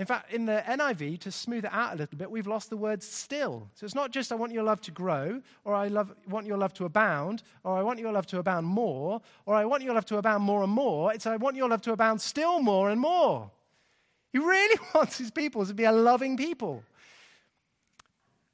In 0.00 0.06
fact, 0.06 0.32
in 0.32 0.46
the 0.46 0.64
NIV, 0.66 1.20
to 1.20 1.30
smooth 1.30 1.66
it 1.66 1.70
out 1.74 1.92
a 1.92 1.96
little 1.96 2.16
bit, 2.16 2.30
we've 2.30 2.46
lost 2.46 2.70
the 2.70 2.76
word 2.78 3.02
still. 3.02 3.68
So 3.74 3.84
it's 3.84 3.94
not 3.94 4.12
just 4.12 4.32
I 4.32 4.34
want 4.34 4.50
your 4.50 4.62
love 4.62 4.80
to 4.80 4.90
grow, 4.90 5.42
or 5.62 5.74
I 5.74 5.88
love, 5.88 6.14
want 6.26 6.46
your 6.46 6.56
love 6.56 6.72
to 6.74 6.86
abound, 6.86 7.42
or 7.64 7.76
I 7.76 7.82
want 7.82 7.98
your 7.98 8.10
love 8.10 8.26
to 8.28 8.38
abound 8.38 8.66
more, 8.66 9.20
or 9.44 9.54
I 9.54 9.66
want 9.66 9.82
your 9.82 9.92
love 9.92 10.06
to 10.06 10.16
abound 10.16 10.42
more 10.42 10.62
and 10.62 10.72
more. 10.72 11.12
It's 11.12 11.26
I 11.26 11.36
want 11.36 11.54
your 11.54 11.68
love 11.68 11.82
to 11.82 11.92
abound 11.92 12.22
still 12.22 12.62
more 12.62 12.88
and 12.88 12.98
more. 12.98 13.50
He 14.32 14.38
really 14.38 14.80
wants 14.94 15.18
his 15.18 15.30
people 15.30 15.66
to 15.66 15.74
be 15.74 15.84
a 15.84 15.92
loving 15.92 16.38
people. 16.38 16.82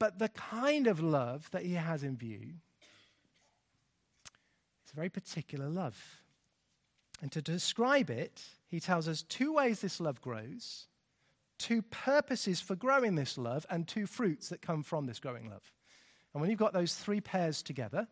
But 0.01 0.19
the 0.19 0.31
kind 0.31 0.89
of 0.89 1.01
love 1.01 1.49
that 1.53 1.63
he 1.63 1.75
has 1.75 2.03
in 2.03 2.17
view 2.17 2.55
is 4.85 4.93
a 4.93 4.97
very 4.97 5.11
particular 5.11 5.69
love. 5.69 6.23
And 7.23 7.31
to 7.31 7.41
describe 7.41 8.11
it, 8.11 8.43
he 8.67 8.81
tells 8.81 9.07
us 9.07 9.23
two 9.23 9.53
ways 9.53 9.81
this 9.81 10.01
love 10.01 10.21
grows 10.21 10.89
two 11.59 11.83
purposes 11.83 12.61
for 12.61 12.77
growing 12.77 13.15
this 13.15 13.39
love 13.39 13.67
and 13.71 13.87
two 13.87 14.07
fruits 14.07 14.49
that 14.49 14.63
come 14.63 14.83
from 14.83 15.07
this 15.07 15.19
growing 15.19 15.49
love. 15.49 15.73
And 16.33 16.41
when 16.41 16.51
you've 16.51 16.59
got 16.59 16.73
those 16.73 16.95
three 16.95 17.21
pairs 17.21 17.63
together, 17.63 18.07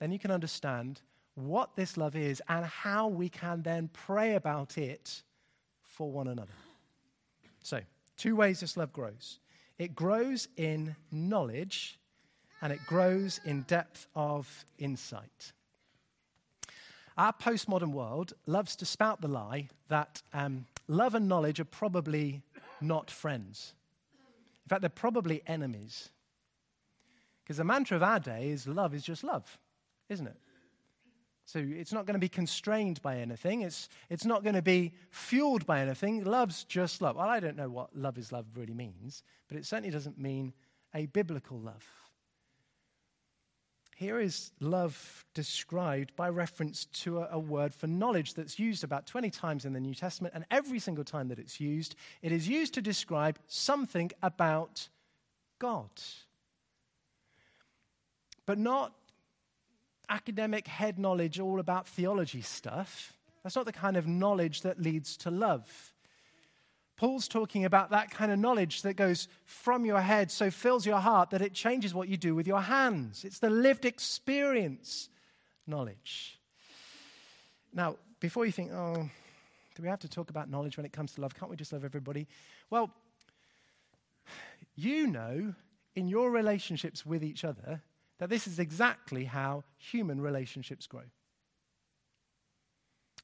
then 0.00 0.12
you 0.12 0.18
can 0.18 0.30
understand 0.30 1.00
what 1.34 1.76
this 1.76 1.96
love 1.96 2.16
is 2.16 2.42
and 2.48 2.64
how 2.64 3.08
we 3.08 3.28
can 3.28 3.62
then 3.62 3.88
pray 3.92 4.34
about 4.34 4.76
it 4.76 5.22
for 5.82 6.10
one 6.10 6.28
another. 6.28 6.52
So, 7.62 7.80
two 8.16 8.34
ways 8.34 8.60
this 8.60 8.76
love 8.76 8.92
grows 8.92 9.38
it 9.78 9.94
grows 9.94 10.48
in 10.56 10.96
knowledge 11.12 11.98
and 12.60 12.72
it 12.72 12.80
grows 12.86 13.40
in 13.44 13.62
depth 13.62 14.08
of 14.16 14.64
insight. 14.78 15.52
Our 17.16 17.32
postmodern 17.32 17.92
world 17.92 18.32
loves 18.46 18.76
to 18.76 18.86
spout 18.86 19.20
the 19.20 19.28
lie 19.28 19.68
that 19.88 20.22
um, 20.32 20.66
love 20.88 21.14
and 21.14 21.28
knowledge 21.28 21.60
are 21.60 21.64
probably 21.64 22.42
not 22.80 23.10
friends. 23.10 23.74
In 24.64 24.68
fact, 24.68 24.82
they're 24.82 24.90
probably 24.90 25.42
enemies. 25.46 26.10
Because 27.42 27.56
the 27.56 27.64
mantra 27.64 27.96
of 27.96 28.02
our 28.02 28.20
day 28.20 28.50
is 28.50 28.68
love 28.68 28.94
is 28.94 29.02
just 29.02 29.24
love, 29.24 29.58
isn't 30.08 30.26
it? 30.26 30.36
So 31.46 31.64
it's 31.66 31.94
not 31.94 32.04
going 32.04 32.12
to 32.14 32.20
be 32.20 32.28
constrained 32.28 33.00
by 33.00 33.16
anything. 33.16 33.62
It's, 33.62 33.88
it's 34.10 34.26
not 34.26 34.42
going 34.42 34.54
to 34.54 34.60
be 34.60 34.92
fueled 35.10 35.64
by 35.64 35.80
anything. 35.80 36.22
Love's 36.24 36.64
just 36.64 37.00
love. 37.00 37.16
Well, 37.16 37.26
I 37.26 37.40
don't 37.40 37.56
know 37.56 37.70
what 37.70 37.96
love 37.96 38.18
is 38.18 38.32
love 38.32 38.44
really 38.54 38.74
means, 38.74 39.22
but 39.48 39.56
it 39.56 39.64
certainly 39.64 39.88
doesn't 39.88 40.18
mean 40.18 40.52
a 40.94 41.06
biblical 41.06 41.58
love. 41.58 41.86
Here 43.98 44.20
is 44.20 44.52
love 44.60 45.24
described 45.34 46.14
by 46.14 46.28
reference 46.28 46.84
to 47.02 47.18
a, 47.18 47.30
a, 47.32 47.38
word 47.40 47.74
for 47.74 47.88
knowledge 47.88 48.34
that's 48.34 48.56
used 48.56 48.84
about 48.84 49.06
20 49.06 49.28
times 49.28 49.64
in 49.64 49.72
the 49.72 49.80
New 49.80 49.92
Testament, 49.92 50.34
and 50.36 50.44
every 50.52 50.78
single 50.78 51.02
time 51.02 51.26
that 51.30 51.40
it's 51.40 51.58
used, 51.58 51.96
it 52.22 52.30
is 52.30 52.46
used 52.46 52.74
to 52.74 52.80
describe 52.80 53.40
something 53.48 54.12
about 54.22 54.88
God. 55.58 55.90
But 58.46 58.56
not 58.56 58.94
academic 60.08 60.68
head 60.68 60.96
knowledge 61.00 61.40
all 61.40 61.58
about 61.58 61.88
theology 61.88 62.42
stuff. 62.42 63.18
That's 63.42 63.56
not 63.56 63.66
the 63.66 63.72
kind 63.72 63.96
of 63.96 64.06
knowledge 64.06 64.60
that 64.60 64.80
leads 64.80 65.16
to 65.16 65.32
love. 65.32 65.92
Paul's 66.98 67.28
talking 67.28 67.64
about 67.64 67.90
that 67.90 68.10
kind 68.10 68.32
of 68.32 68.40
knowledge 68.40 68.82
that 68.82 68.94
goes 68.94 69.28
from 69.46 69.86
your 69.86 70.00
head, 70.00 70.30
so 70.32 70.50
fills 70.50 70.84
your 70.84 70.98
heart 70.98 71.30
that 71.30 71.40
it 71.40 71.54
changes 71.54 71.94
what 71.94 72.08
you 72.08 72.16
do 72.16 72.34
with 72.34 72.46
your 72.46 72.60
hands. 72.60 73.24
It's 73.24 73.38
the 73.38 73.48
lived 73.48 73.84
experience 73.84 75.08
knowledge. 75.64 76.40
Now, 77.72 77.96
before 78.18 78.46
you 78.46 78.52
think, 78.52 78.72
oh, 78.72 79.08
do 79.76 79.82
we 79.82 79.88
have 79.88 80.00
to 80.00 80.08
talk 80.08 80.28
about 80.28 80.50
knowledge 80.50 80.76
when 80.76 80.84
it 80.84 80.92
comes 80.92 81.12
to 81.12 81.20
love? 81.20 81.36
Can't 81.36 81.48
we 81.48 81.56
just 81.56 81.72
love 81.72 81.84
everybody? 81.84 82.26
Well, 82.68 82.90
you 84.74 85.06
know 85.06 85.54
in 85.94 86.08
your 86.08 86.32
relationships 86.32 87.06
with 87.06 87.22
each 87.22 87.44
other 87.44 87.80
that 88.18 88.28
this 88.28 88.48
is 88.48 88.58
exactly 88.58 89.24
how 89.24 89.62
human 89.76 90.20
relationships 90.20 90.88
grow. 90.88 91.02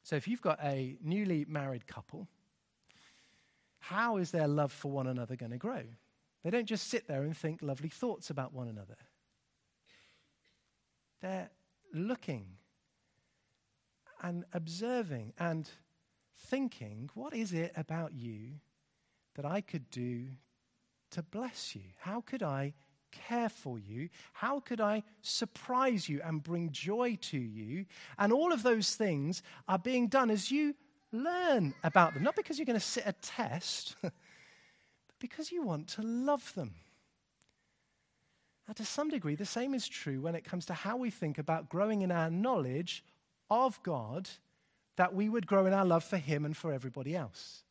So 0.05 0.15
if 0.15 0.29
you've 0.29 0.43
got 0.43 0.61
a 0.63 0.97
newly 1.03 1.45
married 1.49 1.89
couple, 1.89 2.29
how 3.89 4.17
is 4.17 4.31
their 4.31 4.49
love 4.49 4.73
for 4.73 4.91
one 4.91 5.07
another 5.07 5.37
going 5.37 5.53
to 5.53 5.59
grow? 5.59 5.83
They 6.43 6.51
don't 6.51 6.67
just 6.67 6.89
sit 6.89 7.07
there 7.07 7.23
and 7.23 7.37
think 7.37 7.61
lovely 7.63 7.91
thoughts 7.91 8.31
about 8.31 8.53
one 8.53 8.69
another. 8.69 8.97
They're 11.21 11.51
looking 11.93 12.47
and 14.23 14.45
observing 14.55 15.35
and 15.39 15.69
thinking, 16.47 17.11
what 17.15 17.35
is 17.35 17.53
it 17.53 17.73
about 17.77 18.15
you 18.15 18.53
that 19.35 19.45
I 19.45 19.61
could 19.61 19.91
do 19.91 20.29
to 21.11 21.23
bless 21.23 21.77
you? 21.77 21.83
How 21.99 22.23
could 22.23 22.43
I 22.43 22.73
care 23.13 23.51
for 23.51 23.79
you? 23.79 24.09
How 24.33 24.61
could 24.61 24.81
I 24.81 25.03
surprise 25.21 26.09
you 26.09 26.21
and 26.25 26.43
bring 26.43 26.71
joy 26.71 27.19
to 27.23 27.39
you? 27.39 27.85
And 28.19 28.33
all 28.33 28.53
of 28.53 28.63
those 28.63 28.95
things 28.97 29.43
are 29.69 29.79
being 29.79 30.09
done 30.09 30.31
as 30.31 30.51
you 30.51 30.75
learn 31.15 31.75
about 31.83 32.15
them, 32.15 32.23
not 32.23 32.37
because 32.37 32.59
you're 32.59 32.67
going 32.67 32.79
to 32.79 32.85
sit 32.85 33.05
a 33.07 33.13
test, 33.13 33.97
but 34.03 34.13
because 35.19 35.53
you 35.53 35.63
want 35.63 35.89
to 35.89 36.03
love 36.03 36.53
them. 36.55 36.75
Now, 38.67 38.75
to 38.75 38.85
some 38.85 39.11
degree, 39.11 39.35
the 39.35 39.45
same 39.45 39.75
is 39.75 39.87
true 39.87 40.21
when 40.21 40.35
it 40.35 40.45
comes 40.45 40.67
to 40.67 40.75
how 40.75 40.97
we 40.97 41.11
think 41.11 41.39
about 41.39 41.69
growing 41.69 42.03
in 42.03 42.11
our 42.11 42.31
knowledge 42.31 43.05
of 43.51 43.83
God, 43.83 44.29
that 44.97 45.15
we 45.15 45.29
would 45.29 45.47
grow 45.47 45.67
in 45.67 45.73
our 45.73 45.85
love 45.85 46.05
for 46.05 46.17
Him 46.17 46.45
and 46.45 46.57
for 46.57 46.73
everybody 46.73 47.15
else. 47.15 47.63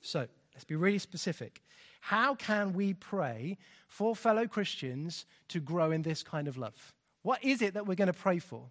So, 0.00 0.26
let's 0.54 0.64
be 0.64 0.76
really 0.76 0.98
specific. 0.98 1.62
How 2.00 2.34
can 2.34 2.72
we 2.72 2.94
pray 2.94 3.58
for 3.88 4.16
fellow 4.16 4.46
Christians 4.46 5.26
to 5.48 5.60
grow 5.60 5.90
in 5.90 6.02
this 6.02 6.22
kind 6.22 6.48
of 6.48 6.56
love? 6.56 6.94
What 7.22 7.44
is 7.44 7.60
it 7.60 7.74
that 7.74 7.86
we're 7.86 7.96
going 7.96 8.06
to 8.06 8.12
pray 8.12 8.38
for? 8.38 8.62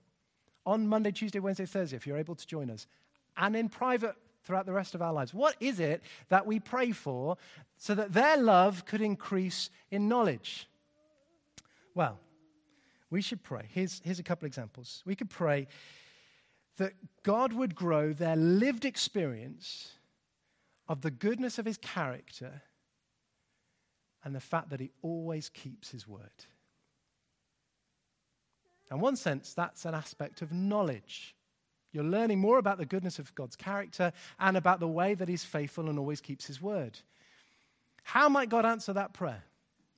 On 0.65 0.87
Monday, 0.87 1.11
Tuesday, 1.11 1.39
Wednesday, 1.39 1.65
Thursday, 1.65 1.97
if 1.97 2.07
you're 2.07 2.17
able 2.17 2.35
to 2.35 2.47
join 2.47 2.71
us, 2.71 2.87
and 3.37 3.55
in 3.55 3.69
private 3.69 4.15
throughout 4.43 4.65
the 4.65 4.73
rest 4.73 4.95
of 4.95 5.01
our 5.01 5.13
lives. 5.13 5.33
What 5.33 5.55
is 5.59 5.79
it 5.79 6.01
that 6.29 6.45
we 6.45 6.59
pray 6.59 6.91
for 6.91 7.37
so 7.77 7.95
that 7.95 8.13
their 8.13 8.37
love 8.37 8.85
could 8.85 9.01
increase 9.01 9.69
in 9.89 10.07
knowledge? 10.07 10.67
Well, 11.93 12.19
we 13.09 13.21
should 13.21 13.43
pray. 13.43 13.67
Here's, 13.73 14.01
here's 14.03 14.19
a 14.19 14.23
couple 14.23 14.45
examples. 14.45 15.01
We 15.05 15.15
could 15.15 15.29
pray 15.29 15.67
that 16.77 16.93
God 17.23 17.53
would 17.53 17.75
grow 17.75 18.13
their 18.13 18.35
lived 18.35 18.85
experience 18.85 19.93
of 20.87 21.01
the 21.01 21.11
goodness 21.11 21.57
of 21.57 21.65
his 21.65 21.77
character 21.77 22.61
and 24.23 24.35
the 24.35 24.39
fact 24.39 24.69
that 24.69 24.79
he 24.79 24.91
always 25.01 25.49
keeps 25.49 25.91
his 25.91 26.07
word. 26.07 26.45
In 28.91 28.99
one 28.99 29.15
sense, 29.15 29.53
that's 29.53 29.85
an 29.85 29.93
aspect 29.93 30.41
of 30.41 30.51
knowledge. 30.51 31.34
You're 31.95 32.03
learning 32.03 32.39
more 32.39 32.57
about 32.57 32.77
the 32.77 32.85
goodness 32.85 33.19
of 33.19 33.33
God's 33.35 33.55
character 33.55 34.11
and 34.37 34.57
about 34.57 34.81
the 34.81 34.87
way 34.87 35.13
that 35.13 35.29
He's 35.29 35.45
faithful 35.45 35.89
and 35.89 35.97
always 35.97 36.19
keeps 36.19 36.45
His 36.45 36.61
word. 36.61 36.99
How 38.03 38.27
might 38.27 38.49
God 38.49 38.65
answer 38.65 38.91
that 38.91 39.13
prayer? 39.13 39.45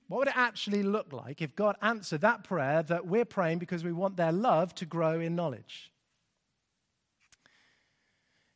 What 0.08 0.20
would 0.20 0.28
it 0.28 0.38
actually 0.38 0.84
look 0.84 1.12
like 1.12 1.42
if 1.42 1.56
God 1.56 1.76
answered 1.82 2.22
that 2.22 2.44
prayer 2.44 2.84
that 2.84 3.08
we're 3.08 3.26
praying 3.26 3.58
because 3.58 3.84
we 3.84 3.92
want 3.92 4.16
their 4.16 4.32
love 4.32 4.76
to 4.76 4.86
grow 4.86 5.20
in 5.20 5.36
knowledge? 5.36 5.92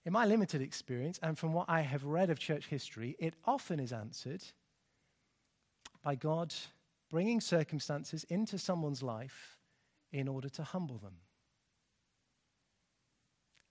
In 0.06 0.14
my 0.14 0.26
limited 0.26 0.62
experience, 0.62 1.20
and 1.24 1.36
from 1.36 1.52
what 1.52 1.68
I 1.68 1.82
have 1.82 2.04
read 2.04 2.30
of 2.30 2.38
church 2.38 2.68
history, 2.68 3.16
it 3.18 3.34
often 3.46 3.80
is 3.80 3.92
answered 3.92 4.44
by 6.04 6.14
God 6.14 6.54
bringing 7.10 7.42
circumstances 7.42 8.24
into 8.26 8.60
someone's 8.60 9.02
life 9.02 9.58
in 10.12 10.28
order 10.28 10.50
to 10.50 10.64
humble 10.64 11.00
them 11.00 11.16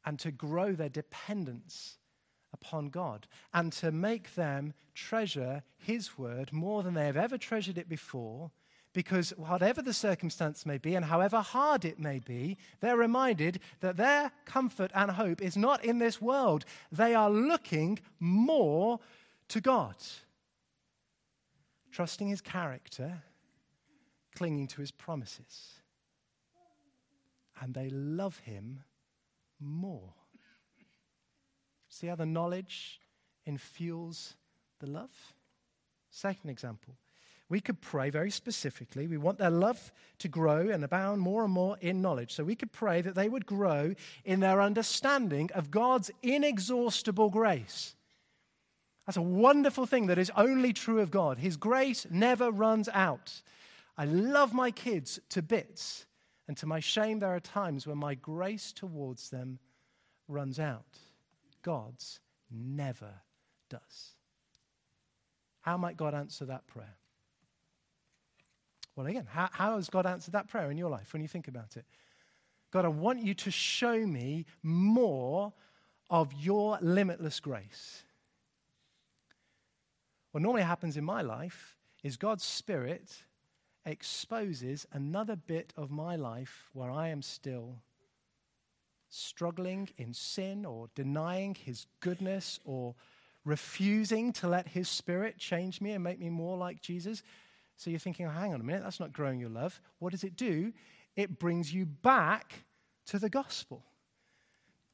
and 0.05 0.19
to 0.19 0.31
grow 0.31 0.73
their 0.73 0.89
dependence 0.89 1.99
upon 2.53 2.89
God 2.89 3.27
and 3.55 3.73
to 3.75 3.93
make 3.93 4.35
them 4.35 4.75
treasure 4.95 5.63
His 5.77 6.19
word 6.19 6.53
more 6.53 6.83
than 6.83 6.95
they 6.95 7.07
have 7.07 7.17
ever 7.17 7.39
treasured 7.39 7.79
it 7.79 7.89
before. 7.89 8.51
Because 8.93 9.31
whatever 9.37 9.83
the 9.83 9.93
circumstance 9.93 10.67
may 10.67 10.77
be 10.77 10.97
and 10.97 11.05
however 11.05 11.41
hard 11.41 11.85
it 11.85 12.01
may 12.01 12.19
be, 12.19 12.57
they're 12.81 12.97
reminded 12.97 13.61
that 13.81 13.97
their 13.97 14.33
comfort 14.45 14.91
and 14.95 15.13
hope 15.13 15.41
is 15.41 15.57
not 15.57 15.85
in 15.85 15.99
this 15.99 16.21
world. 16.21 16.65
They 16.91 17.15
are 17.15 17.31
looking 17.31 18.01
more 18.19 18.99
to 19.49 19.61
God, 19.61 19.95
trusting 21.93 22.29
His 22.29 22.41
character, 22.41 23.23
clinging 24.35 24.67
to 24.69 24.81
His 24.81 24.91
promises. 24.91 25.75
And 27.61 27.75
they 27.75 27.91
love 27.91 28.39
Him 28.41 28.83
more. 29.61 30.15
See 31.89 32.07
how 32.07 32.15
the 32.17 32.27
knowledge 32.27 33.01
infuels 33.47 34.35
the 34.79 34.89
love? 34.89 35.11
Second 36.11 36.51
example. 36.51 36.97
We 37.49 37.61
could 37.61 37.81
pray 37.81 38.11
very 38.11 38.31
specifically. 38.31 39.09
We 39.09 39.19
want 39.19 39.39
their 39.39 39.51
love 39.51 39.93
to 40.19 40.29
grow 40.29 40.69
and 40.69 40.85
abound 40.85 41.21
more 41.21 41.43
and 41.43 41.53
more 41.53 41.77
in 41.81 42.01
knowledge. 42.01 42.33
So 42.33 42.45
we 42.45 42.55
could 42.55 42.71
pray 42.71 43.01
that 43.03 43.17
they 43.17 43.29
would 43.29 43.45
grow 43.45 43.95
in 44.25 44.39
their 44.39 44.63
understanding 44.63 45.51
of 45.53 45.73
God's 45.73 46.13
inexhaustible 46.23 47.29
grace. 47.29 47.97
That's 49.05 49.17
a 49.17 49.23
wonderful 49.23 49.87
thing 49.87 50.07
that 50.07 50.19
is 50.19 50.31
only 50.37 50.73
true 50.73 51.01
of 51.01 51.11
God. 51.11 51.39
His 51.39 51.57
grace 51.57 52.07
never 52.09 52.53
runs 52.53 52.89
out. 52.93 53.43
I 53.99 54.05
love 54.05 54.55
my 54.55 54.71
kids 54.71 55.19
to 55.31 55.43
bits. 55.43 56.07
And 56.51 56.57
to 56.57 56.67
my 56.67 56.81
shame, 56.81 57.21
there 57.21 57.33
are 57.33 57.39
times 57.39 57.87
when 57.87 57.99
my 57.99 58.17
grace 58.17 58.73
towards 58.73 59.31
them 59.31 59.61
runs 60.27 60.59
out. 60.59 60.99
God's 61.63 62.19
never 62.51 63.13
does. 63.69 64.17
How 65.61 65.77
might 65.77 65.97
God 65.97 66.13
answer 66.13 66.45
that 66.47 66.67
prayer? 66.67 66.97
Well, 68.97 69.07
again, 69.07 69.29
how, 69.31 69.49
how 69.53 69.77
has 69.77 69.89
God 69.89 70.07
answered 70.07 70.33
that 70.33 70.49
prayer 70.49 70.73
in 70.73 70.77
your 70.77 70.91
life 70.91 71.13
when 71.13 71.23
you 71.23 71.29
think 71.29 71.47
about 71.47 71.77
it? 71.77 71.85
God, 72.73 72.85
I 72.85 72.89
want 72.89 73.23
you 73.23 73.33
to 73.35 73.51
show 73.53 74.05
me 74.05 74.45
more 74.61 75.53
of 76.11 76.33
your 76.33 76.81
limitless 76.83 77.39
grace. 77.39 78.03
What 80.33 80.43
normally 80.43 80.65
happens 80.65 80.97
in 80.97 81.05
my 81.05 81.23
life 81.23 81.77
is 82.03 82.17
God's 82.17 82.43
Spirit 82.43 83.23
exposes 83.85 84.87
another 84.93 85.37
bit 85.37 85.73
of 85.77 85.91
my 85.91 86.17
life 86.17 86.71
where 86.73 86.91
I 86.91 87.09
am 87.09 87.23
still 87.23 87.77
struggling 89.09 89.89
in 89.97 90.15
sin 90.15 90.65
or 90.65 90.89
denying 90.95 91.55
his 91.55 91.87
goodness 92.01 92.61
or 92.65 92.95
refusing 93.45 94.33
to 94.33 94.49
let 94.49 94.69
his 94.69 94.89
spirit 94.89 95.39
change 95.39 95.81
me 95.81 95.93
and 95.93 96.05
make 96.05 96.21
me 96.21 96.29
more 96.29 96.57
like 96.57 96.81
Jesus. 96.81 97.23
So 97.77 97.91
you're 97.91 97.99
thinking, 97.99 98.27
oh, 98.27 98.31
hang 98.31 98.55
on 98.55 98.61
a 98.61 98.65
minute, 98.65 98.83
that's 98.85 99.01
not 99.01 99.13
growing 99.13 99.41
your 99.41 99.49
love. 99.49 99.81
What 99.99 100.13
does 100.13 100.25
it 100.25 100.37
do? 100.37 100.73
It 101.17 101.39
brings 101.39 101.73
you 101.73 101.87
back 101.87 102.65
to 103.07 103.19
the 103.19 103.31
gospel 103.31 103.85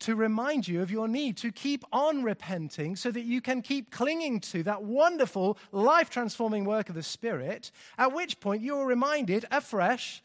to 0.01 0.15
remind 0.15 0.69
you 0.69 0.83
of 0.83 0.91
your 0.91 1.09
need 1.09 1.37
to 1.39 1.51
keep 1.51 1.85
on 1.93 2.23
repenting 2.23 2.97
so 2.97 3.11
that 3.11 3.23
you 3.23 3.41
can 3.41 3.63
keep 3.63 3.91
clinging 3.91 4.41
to 4.41 4.63
that 4.63 4.83
wonderful, 4.83 5.59
life 5.73 6.11
transforming 6.11 6.65
work 6.65 6.89
of 6.89 6.95
the 6.95 7.03
Spirit, 7.03 7.71
at 7.97 8.13
which 8.13 8.41
point 8.41 8.63
you 8.63 8.77
are 8.77 8.87
reminded 8.87 9.45
afresh 9.51 10.23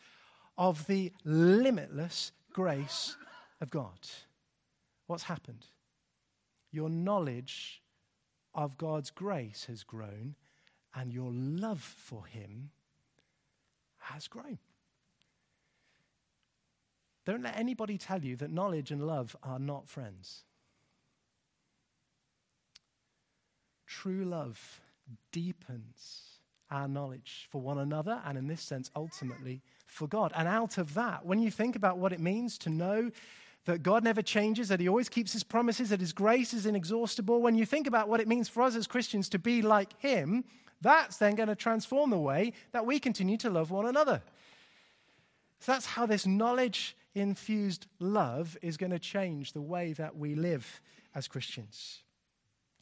of 0.57 0.85
the 0.87 1.11
limitless 1.23 2.31
grace 2.51 3.15
of 3.61 3.69
God. 3.69 3.99
What's 5.07 5.23
happened? 5.23 5.65
Your 6.71 6.89
knowledge 6.89 7.81
of 8.53 8.77
God's 8.77 9.11
grace 9.11 9.65
has 9.65 9.83
grown, 9.83 10.35
and 10.93 11.13
your 11.13 11.31
love 11.31 11.81
for 11.81 12.25
Him 12.25 12.71
has 13.99 14.27
grown. 14.27 14.59
Don't 17.25 17.43
let 17.43 17.57
anybody 17.57 17.97
tell 17.97 18.23
you 18.23 18.35
that 18.37 18.51
knowledge 18.51 18.91
and 18.91 19.05
love 19.05 19.35
are 19.43 19.59
not 19.59 19.87
friends. 19.87 20.43
True 23.85 24.23
love 24.23 24.81
deepens 25.31 26.39
our 26.71 26.87
knowledge 26.87 27.47
for 27.51 27.59
one 27.61 27.77
another, 27.77 28.21
and 28.25 28.37
in 28.37 28.47
this 28.47 28.61
sense, 28.61 28.89
ultimately 28.95 29.61
for 29.85 30.07
God. 30.07 30.31
And 30.35 30.47
out 30.47 30.77
of 30.77 30.93
that, 30.93 31.25
when 31.25 31.39
you 31.39 31.51
think 31.51 31.75
about 31.75 31.97
what 31.97 32.13
it 32.13 32.19
means 32.19 32.57
to 32.59 32.69
know 32.69 33.11
that 33.65 33.83
God 33.83 34.03
never 34.03 34.21
changes, 34.21 34.69
that 34.69 34.79
He 34.79 34.87
always 34.87 35.09
keeps 35.09 35.33
His 35.33 35.43
promises, 35.43 35.89
that 35.89 35.99
His 35.99 36.13
grace 36.13 36.53
is 36.53 36.65
inexhaustible, 36.65 37.41
when 37.41 37.55
you 37.55 37.65
think 37.65 37.85
about 37.85 38.07
what 38.07 38.21
it 38.21 38.27
means 38.27 38.47
for 38.47 38.63
us 38.63 38.75
as 38.75 38.87
Christians 38.87 39.29
to 39.29 39.39
be 39.39 39.61
like 39.61 39.99
Him, 39.99 40.45
that's 40.79 41.17
then 41.17 41.35
going 41.35 41.49
to 41.49 41.55
transform 41.55 42.09
the 42.09 42.17
way 42.17 42.53
that 42.71 42.85
we 42.85 42.99
continue 42.99 43.37
to 43.37 43.49
love 43.49 43.69
one 43.69 43.85
another. 43.85 44.21
So 45.59 45.73
that's 45.73 45.85
how 45.85 46.07
this 46.07 46.25
knowledge 46.25 46.95
infused 47.15 47.87
love 47.99 48.57
is 48.61 48.77
going 48.77 48.91
to 48.91 48.99
change 48.99 49.53
the 49.53 49.61
way 49.61 49.93
that 49.93 50.15
we 50.15 50.35
live 50.35 50.81
as 51.13 51.27
Christians. 51.27 51.99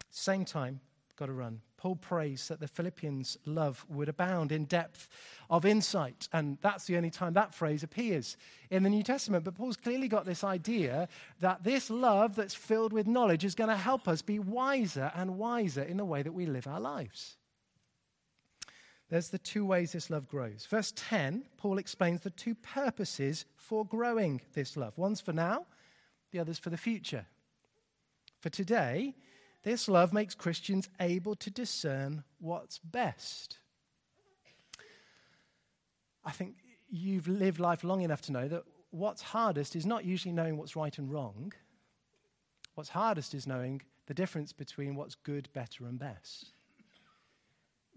Same 0.10 0.46
time, 0.46 0.80
got 1.16 1.28
to 1.28 1.34
run. 1.34 1.62
Paul 1.78 1.96
prays 1.96 2.50
that 2.50 2.60
the 2.60 2.68
Philippians' 2.68 3.38
love 3.46 3.86
would 3.90 4.10
abound 4.10 4.52
in 4.52 4.66
depth 4.66 5.08
of 5.50 5.66
insight. 5.66 6.28
And 6.34 6.58
that's 6.62 6.86
the 6.86 6.98
only 6.98 7.10
time 7.10 7.34
that 7.34 7.54
phrase 7.54 7.84
appears 7.84 8.36
in 8.70 8.84
the 8.84 8.90
New 8.90 9.02
Testament. 9.02 9.46
But 9.46 9.56
Paul's 9.56 9.78
clearly 9.78 10.10
got 10.10 10.26
this 10.26 10.44
idea 10.44 11.08
that 11.40 11.64
this 11.64 11.90
love 11.90 12.36
that's 12.36 12.54
filled 12.54 12.92
with 12.92 13.08
knowledge 13.08 13.46
is 13.46 13.56
going 13.56 13.70
to 13.70 13.78
help 13.78 14.10
us 14.10 14.22
be 14.22 14.40
wiser 14.40 15.12
and 15.16 15.38
wiser 15.38 15.82
in 15.82 15.98
the 15.98 16.06
way 16.06 16.22
that 16.22 16.34
we 16.34 16.46
live 16.46 16.68
our 16.68 16.82
lives. 16.82 17.38
There's 19.10 19.30
the 19.30 19.40
two 19.40 19.66
ways 19.66 19.92
this 19.92 20.10
love 20.10 20.28
grows. 20.28 20.68
Verse 20.70 20.94
10, 20.96 21.44
Paul 21.58 21.80
explains 21.80 22.22
the 22.22 22.30
two 22.30 22.54
purposes 22.54 23.46
for 23.58 23.86
growing 23.86 24.42
this 24.54 24.78
love 24.78 24.98
one's 24.98 25.20
for 25.20 25.34
now, 25.34 25.66
the 26.32 26.40
other's 26.40 26.60
for 26.60 26.70
the 26.70 26.78
future. 26.78 27.26
For 28.40 28.50
today, 28.50 29.16
this 29.64 29.90
love 29.90 30.14
makes 30.14 30.36
Christians 30.36 30.90
able 31.00 31.36
to 31.36 31.50
discern 31.50 32.24
what's 32.40 32.78
best. 32.78 33.58
I 36.24 36.32
think 36.32 36.56
you've 36.90 37.28
lived 37.28 37.60
life 37.60 37.84
long 37.84 38.02
enough 38.02 38.22
to 38.24 38.32
know 38.32 38.48
that 38.48 38.64
what's 38.92 39.22
hardest 39.22 39.76
is 39.76 39.86
not 39.86 40.06
usually 40.06 40.34
knowing 40.34 40.58
what's 40.58 40.76
right 40.76 40.96
and 40.98 41.12
wrong. 41.12 41.52
What's 42.76 42.90
hardest 42.90 43.34
is 43.34 43.48
knowing 43.48 43.82
the 44.06 44.14
difference 44.14 44.54
between 44.54 44.96
what's 44.96 45.16
good, 45.16 45.50
better, 45.54 45.86
and 45.86 46.00
best. 46.00 46.54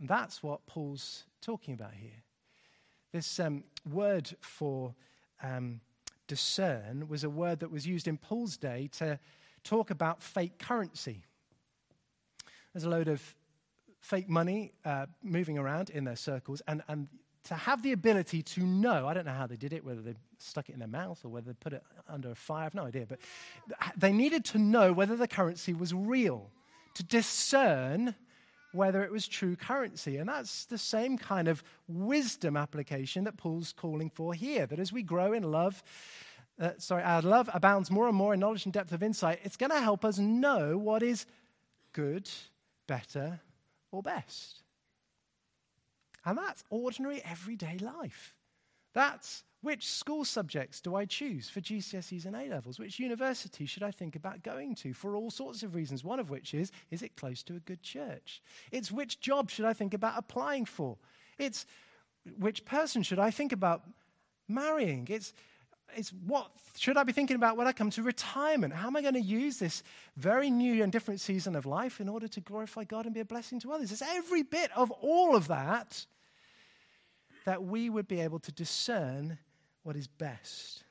And 0.03 0.09
that's 0.09 0.43
what 0.43 0.67
Paul's 0.67 1.27
talking 1.41 1.75
about 1.75 1.95
here. 1.95 2.25
This 3.13 3.39
um, 3.39 3.63
word 3.89 4.35
for 4.41 4.97
um, 5.41 5.81
discern 6.27 7.07
was 7.07 7.23
a 7.23 7.31
word 7.31 7.61
that 7.61 7.71
was 7.71 7.87
used 7.87 8.09
in 8.09 8.19
Paul's 8.19 8.57
day 8.57 8.89
to 8.95 9.21
talk 9.63 9.91
about 9.91 10.21
fake 10.21 10.59
currency. 10.59 11.23
There's 12.75 12.83
a 12.83 12.89
load 12.89 13.07
of 13.07 13.23
fake 14.01 14.29
money 14.29 14.73
uh, 14.85 15.07
moving 15.23 15.57
around 15.57 15.91
in 15.91 16.03
their 16.03 16.17
circles, 16.17 16.63
and, 16.67 16.83
and 16.89 17.07
to 17.45 17.55
have 17.55 17.85
the 17.85 17.93
ability 17.93 18.43
to 18.43 18.67
know, 18.67 19.07
I 19.07 19.15
don't 19.15 19.25
know 19.25 19.33
how 19.35 19.47
they 19.47 19.55
did 19.55 19.73
it, 19.73 19.85
whether 19.85 20.01
they 20.01 20.15
stuck 20.39 20.69
it 20.69 20.73
in 20.73 20.81
their 20.81 20.89
mouth 20.89 21.25
or 21.25 21.29
whether 21.29 21.53
they 21.53 21.57
put 21.61 21.75
it 21.75 21.85
under 22.09 22.33
a 22.33 22.35
fire, 22.35 22.63
I 22.63 22.65
have 22.65 22.75
no 22.75 22.87
idea, 22.87 23.07
but 23.09 23.21
they 23.97 24.13
needed 24.13 24.45
to 24.47 24.59
know 24.59 24.93
whether 24.93 25.15
the 25.15 25.29
currency 25.29 25.73
was 25.73 25.95
real, 25.95 26.51
to 26.95 27.05
discern 27.05 28.17
whether 28.73 29.03
it 29.03 29.11
was 29.11 29.29
true 29.29 29.57
currency. 29.57 30.17
And 30.17 30.29
that's 30.29 30.65
the 30.65 30.79
same 30.79 31.19
kind 31.19 31.49
of 31.49 31.63
wisdom 31.89 32.57
application 32.57 33.25
that 33.25 33.37
Paul's 33.37 33.73
calling 33.73 34.11
for 34.11 34.35
here, 34.35 34.67
that 34.67 34.79
as 34.79 34.93
we 34.93 35.03
grow 35.03 35.33
in 35.33 35.43
love, 35.43 35.83
uh, 36.61 36.71
sorry, 36.79 37.03
our 37.03 37.23
love 37.23 37.49
abounds 37.53 37.91
more 37.91 38.09
and 38.09 38.17
more 38.17 38.35
in 38.35 38.41
knowledge 38.41 38.65
and 38.65 38.73
depth 38.73 38.93
of 38.93 39.03
insight, 39.03 39.41
it's 39.43 39.57
going 39.57 39.71
to 39.71 39.81
help 39.81 40.05
us 40.05 40.19
know 40.19 40.77
what 40.77 41.03
is 41.03 41.27
good 41.93 42.29
better, 42.87 43.41
or 43.91 44.03
best. 44.03 44.63
And 46.25 46.39
that's 46.39 46.65
ordinary, 46.71 47.23
everyday 47.25 47.79
life. 47.79 48.35
That's 48.95 49.45
which 49.63 49.89
school 49.89 50.25
subjects 50.25 50.81
do 50.81 50.97
I 50.97 51.05
choose 51.05 51.49
for 51.49 51.61
GCSEs 51.61 52.27
and 52.27 52.35
A 52.35 52.49
levels? 52.49 52.79
Which 52.79 52.99
university 52.99 53.65
should 53.65 53.85
I 53.85 53.93
think 53.93 54.17
about 54.17 54.43
going 54.43 54.75
to 54.77 54.93
for 54.93 55.15
all 55.15 55.31
sorts 55.31 55.63
of 55.63 55.75
reasons? 55.75 56.03
One 56.03 56.19
of 56.19 56.31
which 56.31 56.53
is, 56.53 56.73
is 56.91 57.03
it 57.03 57.17
close 57.17 57.43
to 57.45 57.55
a 57.55 57.61
good 57.61 57.83
church? 57.83 58.43
It's 58.73 58.91
which 58.91 59.21
job 59.21 59.51
should 59.51 59.65
I 59.65 59.73
think 59.73 59.95
about 59.95 60.15
applying 60.17 60.65
for? 60.65 60.99
It's 61.39 61.65
which 62.39 62.65
person 62.65 63.05
should 63.05 63.21
I 63.21 63.31
think 63.31 63.53
about 63.53 63.83
marrying? 64.49 65.07
It's 65.09 65.33
is 65.97 66.13
what 66.27 66.51
should 66.77 66.97
I 66.97 67.05
be 67.05 67.13
thinking 67.13 67.37
about 67.37 67.57
when 67.57 67.67
I 67.67 67.73
come 67.73 67.91
to 67.91 68.03
retirement? 68.03 68.73
How 68.73 68.87
am 68.87 68.97
I 68.97 69.03
going 69.03 69.15
to 69.15 69.21
use 69.21 69.59
this 69.59 69.83
very 70.17 70.51
new 70.51 70.83
and 70.83 70.91
different 70.91 71.21
season 71.21 71.55
of 71.55 71.67
life 71.67 72.01
in 72.01 72.09
order 72.09 72.29
to 72.29 72.41
glorify 72.41 72.85
God 72.85 73.05
and 73.05 73.15
be 73.15 73.21
a 73.21 73.25
blessing 73.25 73.61
to 73.61 73.73
others? 73.73 73.93
It's 73.93 74.03
every 74.03 74.43
bit 74.43 74.71
of 74.75 74.91
all 74.91 75.37
of 75.37 75.49
that 75.49 76.07
that 77.45 77.63
we 77.63 77.91
would 77.91 78.09
be 78.09 78.21
able 78.21 78.39
to 78.39 78.53
discern 78.53 79.39
what 79.83 79.97
is 79.97 80.07
best. 80.07 80.85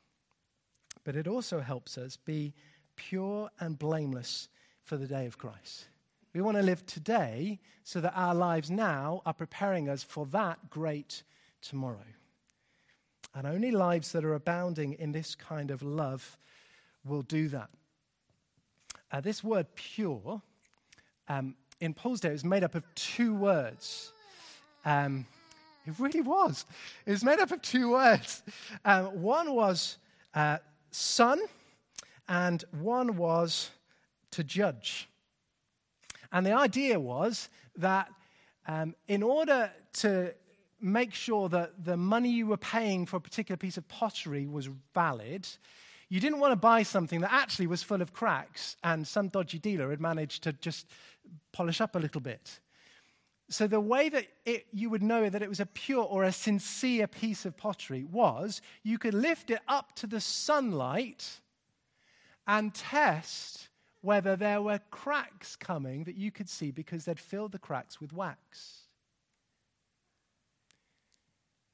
But 1.03 1.15
it 1.15 1.27
also 1.27 1.59
helps 1.59 1.97
us 1.97 2.17
be 2.17 2.53
pure 2.95 3.49
and 3.59 3.77
blameless 3.77 4.49
for 4.83 4.97
the 4.97 5.07
day 5.07 5.25
of 5.25 5.37
Christ. 5.37 5.85
We 6.33 6.41
want 6.41 6.57
to 6.57 6.63
live 6.63 6.85
today 6.85 7.59
so 7.83 7.99
that 8.01 8.13
our 8.15 8.35
lives 8.35 8.69
now 8.69 9.21
are 9.25 9.33
preparing 9.33 9.89
us 9.89 10.03
for 10.03 10.25
that 10.27 10.69
great 10.69 11.23
tomorrow. 11.61 12.05
And 13.33 13.47
only 13.47 13.71
lives 13.71 14.11
that 14.11 14.23
are 14.25 14.35
abounding 14.35 14.93
in 14.93 15.11
this 15.11 15.35
kind 15.35 15.71
of 15.71 15.81
love 15.81 16.37
will 17.05 17.21
do 17.21 17.47
that. 17.49 17.69
Uh, 19.11 19.21
this 19.21 19.43
word 19.43 19.67
pure, 19.75 20.41
um, 21.27 21.55
in 21.79 21.93
Paul's 21.93 22.21
day, 22.21 22.31
was 22.31 22.45
made 22.45 22.63
up 22.63 22.75
of 22.75 22.83
two 22.95 23.33
words. 23.33 24.13
Um, 24.85 25.25
it 25.85 25.93
really 25.99 26.21
was. 26.21 26.65
It 27.05 27.11
was 27.11 27.23
made 27.23 27.39
up 27.39 27.51
of 27.51 27.61
two 27.61 27.91
words. 27.91 28.43
Um, 28.85 29.21
one 29.21 29.53
was 29.53 29.97
uh, 30.33 30.57
sun, 30.91 31.39
and 32.27 32.63
one 32.71 33.17
was 33.17 33.71
to 34.31 34.43
judge. 34.43 35.09
And 36.31 36.45
the 36.45 36.53
idea 36.53 36.99
was 36.99 37.49
that 37.75 38.09
um, 38.67 38.95
in 39.07 39.23
order 39.23 39.71
to 39.93 40.33
make 40.79 41.13
sure 41.13 41.49
that 41.49 41.83
the 41.83 41.97
money 41.97 42.29
you 42.29 42.47
were 42.47 42.57
paying 42.57 43.05
for 43.05 43.17
a 43.17 43.21
particular 43.21 43.57
piece 43.57 43.77
of 43.77 43.87
pottery 43.87 44.47
was 44.47 44.69
valid, 44.93 45.47
you 46.09 46.19
didn't 46.19 46.39
want 46.39 46.51
to 46.51 46.57
buy 46.57 46.83
something 46.83 47.21
that 47.21 47.31
actually 47.31 47.67
was 47.67 47.83
full 47.83 48.01
of 48.01 48.13
cracks 48.13 48.75
and 48.83 49.07
some 49.07 49.29
dodgy 49.29 49.59
dealer 49.59 49.89
had 49.89 50.01
managed 50.01 50.43
to 50.43 50.53
just 50.53 50.87
polish 51.51 51.81
up 51.81 51.95
a 51.95 51.99
little 51.99 52.21
bit. 52.21 52.59
So, 53.51 53.67
the 53.67 53.81
way 53.81 54.07
that 54.07 54.27
it, 54.45 54.67
you 54.71 54.89
would 54.89 55.03
know 55.03 55.29
that 55.29 55.41
it 55.41 55.49
was 55.49 55.59
a 55.59 55.65
pure 55.65 56.05
or 56.05 56.23
a 56.23 56.31
sincere 56.31 57.05
piece 57.05 57.45
of 57.45 57.57
pottery 57.57 58.05
was 58.05 58.61
you 58.81 58.97
could 58.97 59.13
lift 59.13 59.51
it 59.51 59.59
up 59.67 59.93
to 59.97 60.07
the 60.07 60.21
sunlight 60.21 61.41
and 62.47 62.73
test 62.73 63.67
whether 63.99 64.37
there 64.37 64.61
were 64.61 64.79
cracks 64.89 65.57
coming 65.57 66.05
that 66.05 66.15
you 66.15 66.31
could 66.31 66.47
see 66.47 66.71
because 66.71 67.03
they'd 67.03 67.19
filled 67.19 67.51
the 67.51 67.59
cracks 67.59 67.99
with 67.99 68.13
wax. 68.13 68.83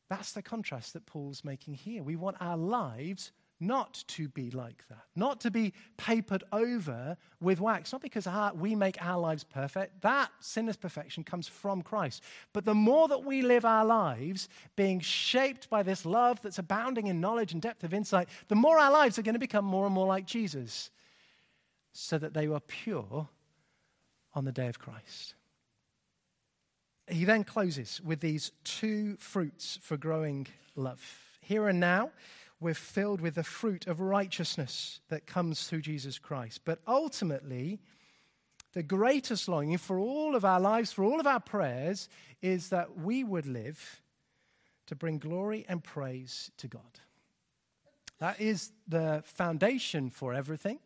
That's 0.10 0.32
the 0.32 0.42
contrast 0.42 0.94
that 0.94 1.06
Paul's 1.06 1.44
making 1.44 1.76
here. 1.76 2.02
We 2.02 2.16
want 2.16 2.38
our 2.40 2.58
lives 2.58 3.32
not 3.60 4.04
to 4.08 4.28
be 4.30 4.52
like 4.52 4.84
that, 4.90 5.06
not 5.16 5.42
to 5.42 5.52
be 5.52 5.74
papered 5.98 6.44
over 6.52 7.18
with 7.40 7.60
wax, 7.60 7.92
not 7.92 8.02
because 8.02 8.28
our, 8.28 8.54
we 8.54 8.76
make 8.76 9.02
our 9.02 9.20
lives 9.20 9.44
perfect. 9.44 10.02
That 10.02 10.30
sinless 10.40 10.78
perfection 10.78 11.24
comes 11.24 11.48
from 11.48 11.82
Christ. 11.82 12.24
But 12.54 12.66
the 12.66 12.76
more 12.76 13.08
that 13.08 13.24
we 13.24 13.42
live 13.42 13.66
our 13.66 13.86
lives 13.86 14.48
being 14.76 15.00
shaped 15.00 15.70
by 15.70 15.84
this 15.84 16.06
love 16.06 16.42
that's 16.42 16.60
abounding 16.60 17.08
in 17.08 17.20
knowledge 17.20 17.54
and 17.54 17.62
depth 17.62 17.84
of 17.84 17.94
insight, 17.94 18.30
the 18.48 18.56
more 18.56 18.78
our 18.78 18.92
lives 18.92 19.18
are 19.18 19.24
going 19.24 19.34
to 19.34 19.40
become 19.40 19.66
more 19.66 19.86
and 19.86 19.96
more 19.96 20.08
like 20.08 20.26
Jesus, 20.26 20.92
so 21.94 22.18
that 22.18 22.34
they 22.34 22.48
were 22.48 22.60
pure 22.60 23.28
on 24.34 24.46
the 24.46 24.52
day 24.52 24.68
of 24.68 24.78
Christ 24.78 25.34
he 27.10 27.26
then 27.26 27.44
closes 27.44 28.02
with 28.02 28.20
these 28.20 28.52
two 28.64 29.16
fruits 29.18 29.80
for 29.82 29.98
growing 29.98 30.48
love. 30.76 31.02
Here 31.42 31.68
and 31.68 31.80
now, 31.80 32.12
we're 32.60 32.74
filled 32.74 33.22
with 33.22 33.36
the 33.36 33.44
fruit 33.44 33.88
of 33.88 34.00
righteousness 34.00 35.00
that 35.10 35.28
comes 35.28 35.68
through 35.68 35.82
Jesus 35.82 36.18
Christ. 36.18 36.62
But 36.66 36.80
ultimately, 36.88 37.80
the 38.74 38.84
greatest 38.84 39.48
longing 39.48 39.78
for 39.78 40.00
all 40.00 40.36
of 40.36 40.44
our 40.44 40.60
lives, 40.60 40.92
for 40.92 41.04
all 41.04 41.20
of 41.20 41.28
our 41.28 41.40
prayers, 41.40 42.10
is 42.42 42.70
that 42.70 42.98
we 42.98 43.24
would 43.24 43.46
live 43.46 44.02
to 44.88 44.96
bring 44.96 45.20
glory 45.20 45.66
and 45.68 45.84
praise 45.84 46.52
to 46.58 46.68
God. 46.68 46.82
That 48.20 48.42
is 48.42 48.72
the 48.88 49.22
foundation 49.26 50.10
for 50.10 50.34
everything, 50.34 50.80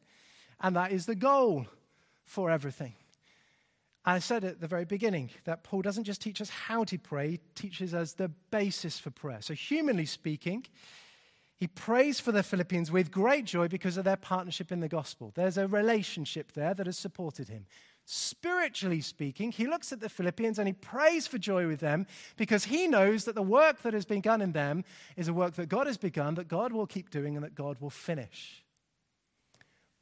and 0.59 0.75
that 0.75 0.91
is 0.91 1.05
the 1.05 1.15
goal 1.15 1.67
for 2.23 2.51
everything. 2.51 2.93
I 4.03 4.19
said 4.19 4.43
at 4.43 4.59
the 4.59 4.67
very 4.67 4.85
beginning 4.85 5.29
that 5.43 5.63
Paul 5.63 5.83
doesn't 5.83 6.05
just 6.05 6.21
teach 6.21 6.41
us 6.41 6.49
how 6.49 6.83
to 6.85 6.97
pray, 6.97 7.31
he 7.31 7.39
teaches 7.55 7.93
us 7.93 8.13
the 8.13 8.29
basis 8.49 8.97
for 8.97 9.11
prayer. 9.11 9.41
So, 9.41 9.53
humanly 9.53 10.07
speaking, 10.07 10.65
he 11.61 11.67
prays 11.67 12.19
for 12.19 12.31
the 12.31 12.41
Philippians 12.41 12.91
with 12.91 13.11
great 13.11 13.45
joy 13.45 13.67
because 13.67 13.95
of 13.95 14.03
their 14.03 14.15
partnership 14.15 14.71
in 14.71 14.79
the 14.79 14.87
gospel. 14.87 15.31
There's 15.35 15.59
a 15.59 15.67
relationship 15.67 16.53
there 16.53 16.73
that 16.73 16.87
has 16.87 16.97
supported 16.97 17.49
him. 17.49 17.67
Spiritually 18.03 18.99
speaking, 18.99 19.51
he 19.51 19.67
looks 19.67 19.93
at 19.93 19.99
the 19.99 20.09
Philippians 20.09 20.57
and 20.57 20.67
he 20.67 20.73
prays 20.73 21.27
for 21.27 21.37
joy 21.37 21.67
with 21.67 21.79
them 21.79 22.07
because 22.35 22.63
he 22.63 22.87
knows 22.87 23.25
that 23.25 23.35
the 23.35 23.43
work 23.43 23.83
that 23.83 23.93
has 23.93 24.05
been 24.05 24.21
done 24.21 24.41
in 24.41 24.53
them 24.53 24.83
is 25.15 25.27
a 25.27 25.33
work 25.33 25.53
that 25.53 25.69
God 25.69 25.85
has 25.85 25.97
begun, 25.99 26.33
that 26.33 26.47
God 26.47 26.73
will 26.73 26.87
keep 26.87 27.11
doing, 27.11 27.35
and 27.35 27.45
that 27.45 27.53
God 27.53 27.79
will 27.79 27.91
finish. 27.91 28.63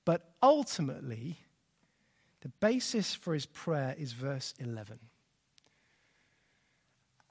But 0.05 0.31
ultimately, 0.41 1.39
the 2.39 2.53
basis 2.61 3.13
for 3.13 3.33
his 3.33 3.47
prayer 3.47 3.95
is 3.97 4.13
verse 4.13 4.53
11. 4.59 4.97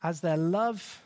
As 0.03 0.21
their 0.21 0.37
love 0.37 1.03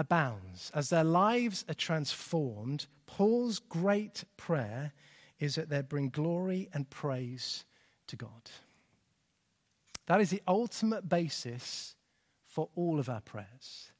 abounds, 0.00 0.72
as 0.74 0.88
their 0.88 1.04
lives 1.04 1.62
are 1.68 1.74
transformed, 1.74 2.86
Paul's 3.06 3.58
great 3.58 4.24
prayer 4.38 4.92
is 5.38 5.56
that 5.56 5.68
they 5.68 5.82
bring 5.82 6.08
glory 6.08 6.70
and 6.72 6.88
praise 6.88 7.66
to 8.06 8.16
God. 8.16 8.50
That 10.06 10.22
is 10.22 10.30
the 10.30 10.42
ultimate 10.48 11.06
basis 11.08 11.94
for 12.42 12.70
all 12.74 12.98
of 12.98 13.10
our 13.10 13.20
prayers. 13.20 13.92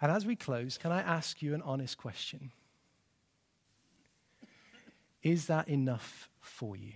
And 0.00 0.10
as 0.10 0.24
we 0.24 0.34
close, 0.34 0.78
can 0.78 0.90
I 0.90 1.02
ask 1.02 1.42
you 1.42 1.54
an 1.54 1.62
honest 1.62 1.98
question? 1.98 2.52
Is 5.22 5.46
that 5.46 5.68
enough 5.68 6.30
for 6.40 6.74
you? 6.74 6.94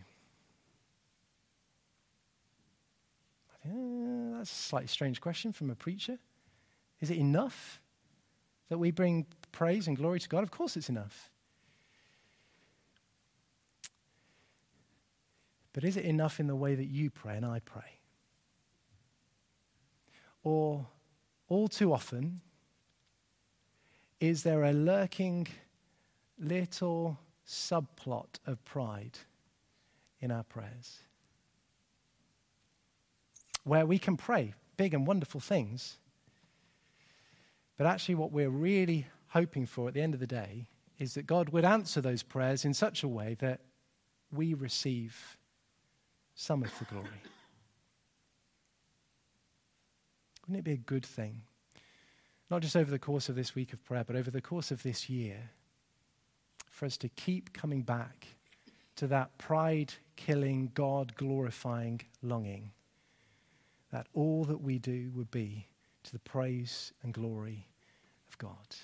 Uh, 3.63 4.39
that's 4.39 4.51
a 4.51 4.55
slightly 4.55 4.89
strange 4.89 5.21
question 5.21 5.53
from 5.53 5.71
a 5.71 5.75
preacher. 5.75 6.19
Is 7.01 7.11
it 7.11 7.19
enough 7.19 7.81
that 8.69 8.79
we 8.79 8.91
bring 8.91 9.27
praise 9.53 9.87
and 9.87 9.97
glory 9.97 10.21
to 10.21 10.29
God? 10.29 10.43
Of 10.43 10.51
course, 10.51 10.77
it's 10.77 10.89
enough. 10.89 11.31
But 15.73 15.85
is 15.85 15.97
it 15.97 16.07
enough 16.07 16.41
in 16.41 16.47
the 16.47 16.57
way 16.57 16.75
that 16.75 16.87
you 16.87 17.11
pray 17.11 17.37
and 17.37 17.45
I 17.45 17.61
pray? 17.61 18.01
Or 20.43 20.87
all 21.49 21.69
too 21.69 21.93
often, 21.93 22.41
is 24.21 24.43
there 24.43 24.65
a 24.65 24.73
lurking 24.73 25.47
little 26.39 27.19
subplot 27.47 28.39
of 28.47 28.65
pride 28.65 29.19
in 30.21 30.31
our 30.31 30.45
prayers? 30.45 31.01
Where 33.65 33.85
we 33.85 33.99
can 33.99 34.17
pray 34.17 34.55
big 34.77 34.95
and 34.95 35.07
wonderful 35.07 35.41
things, 35.41 35.99
but 37.77 37.87
actually, 37.87 38.15
what 38.15 38.33
we're 38.33 38.51
really 38.51 39.07
hoping 39.29 39.67
for 39.67 39.89
at 39.89 39.95
the 39.95 40.01
end 40.01 40.15
of 40.15 40.21
the 40.21 40.27
day 40.27 40.67
is 40.99 41.15
that 41.15 41.27
God 41.27 41.51
would 41.51 41.65
answer 41.65 42.01
those 42.01 42.23
prayers 42.23 42.65
in 42.65 42.73
such 42.73 43.03
a 43.03 43.09
way 43.09 43.37
that 43.41 43.61
we 44.33 44.55
receive 44.55 45.37
some 46.35 46.63
of 46.63 46.79
the 46.79 46.85
glory. 46.87 47.09
Wouldn't 50.43 50.59
it 50.59 50.65
be 50.65 50.73
a 50.73 50.77
good 50.77 51.05
thing? 51.05 51.43
Not 52.51 52.63
just 52.63 52.77
over 52.77 52.91
the 52.91 52.99
course 52.99 53.29
of 53.29 53.35
this 53.35 53.55
week 53.55 53.73
of 53.73 53.85
prayer, 53.85 54.05
but 54.05 54.17
over 54.17 54.31
the 54.31 54.41
course 54.41 54.71
of 54.71 54.83
this 54.83 55.11
year, 55.11 55.51
for 56.71 56.87
us 56.87 56.97
to 56.99 57.09
keep 57.09 57.53
coming 57.53 57.83
back 57.83 58.27
to 58.97 59.07
that 59.09 59.37
pride 59.39 59.95
killing, 60.15 60.71
God 60.75 61.15
glorifying 61.17 62.01
longing 62.23 62.71
that 63.93 64.07
all 64.15 64.45
that 64.45 64.61
we 64.61 64.79
do 64.79 65.11
would 65.15 65.31
be 65.31 65.67
to 66.07 66.13
the 66.13 66.19
praise 66.21 66.93
and 67.03 67.13
glory 67.13 67.67
of 68.29 68.39
God. 68.39 68.77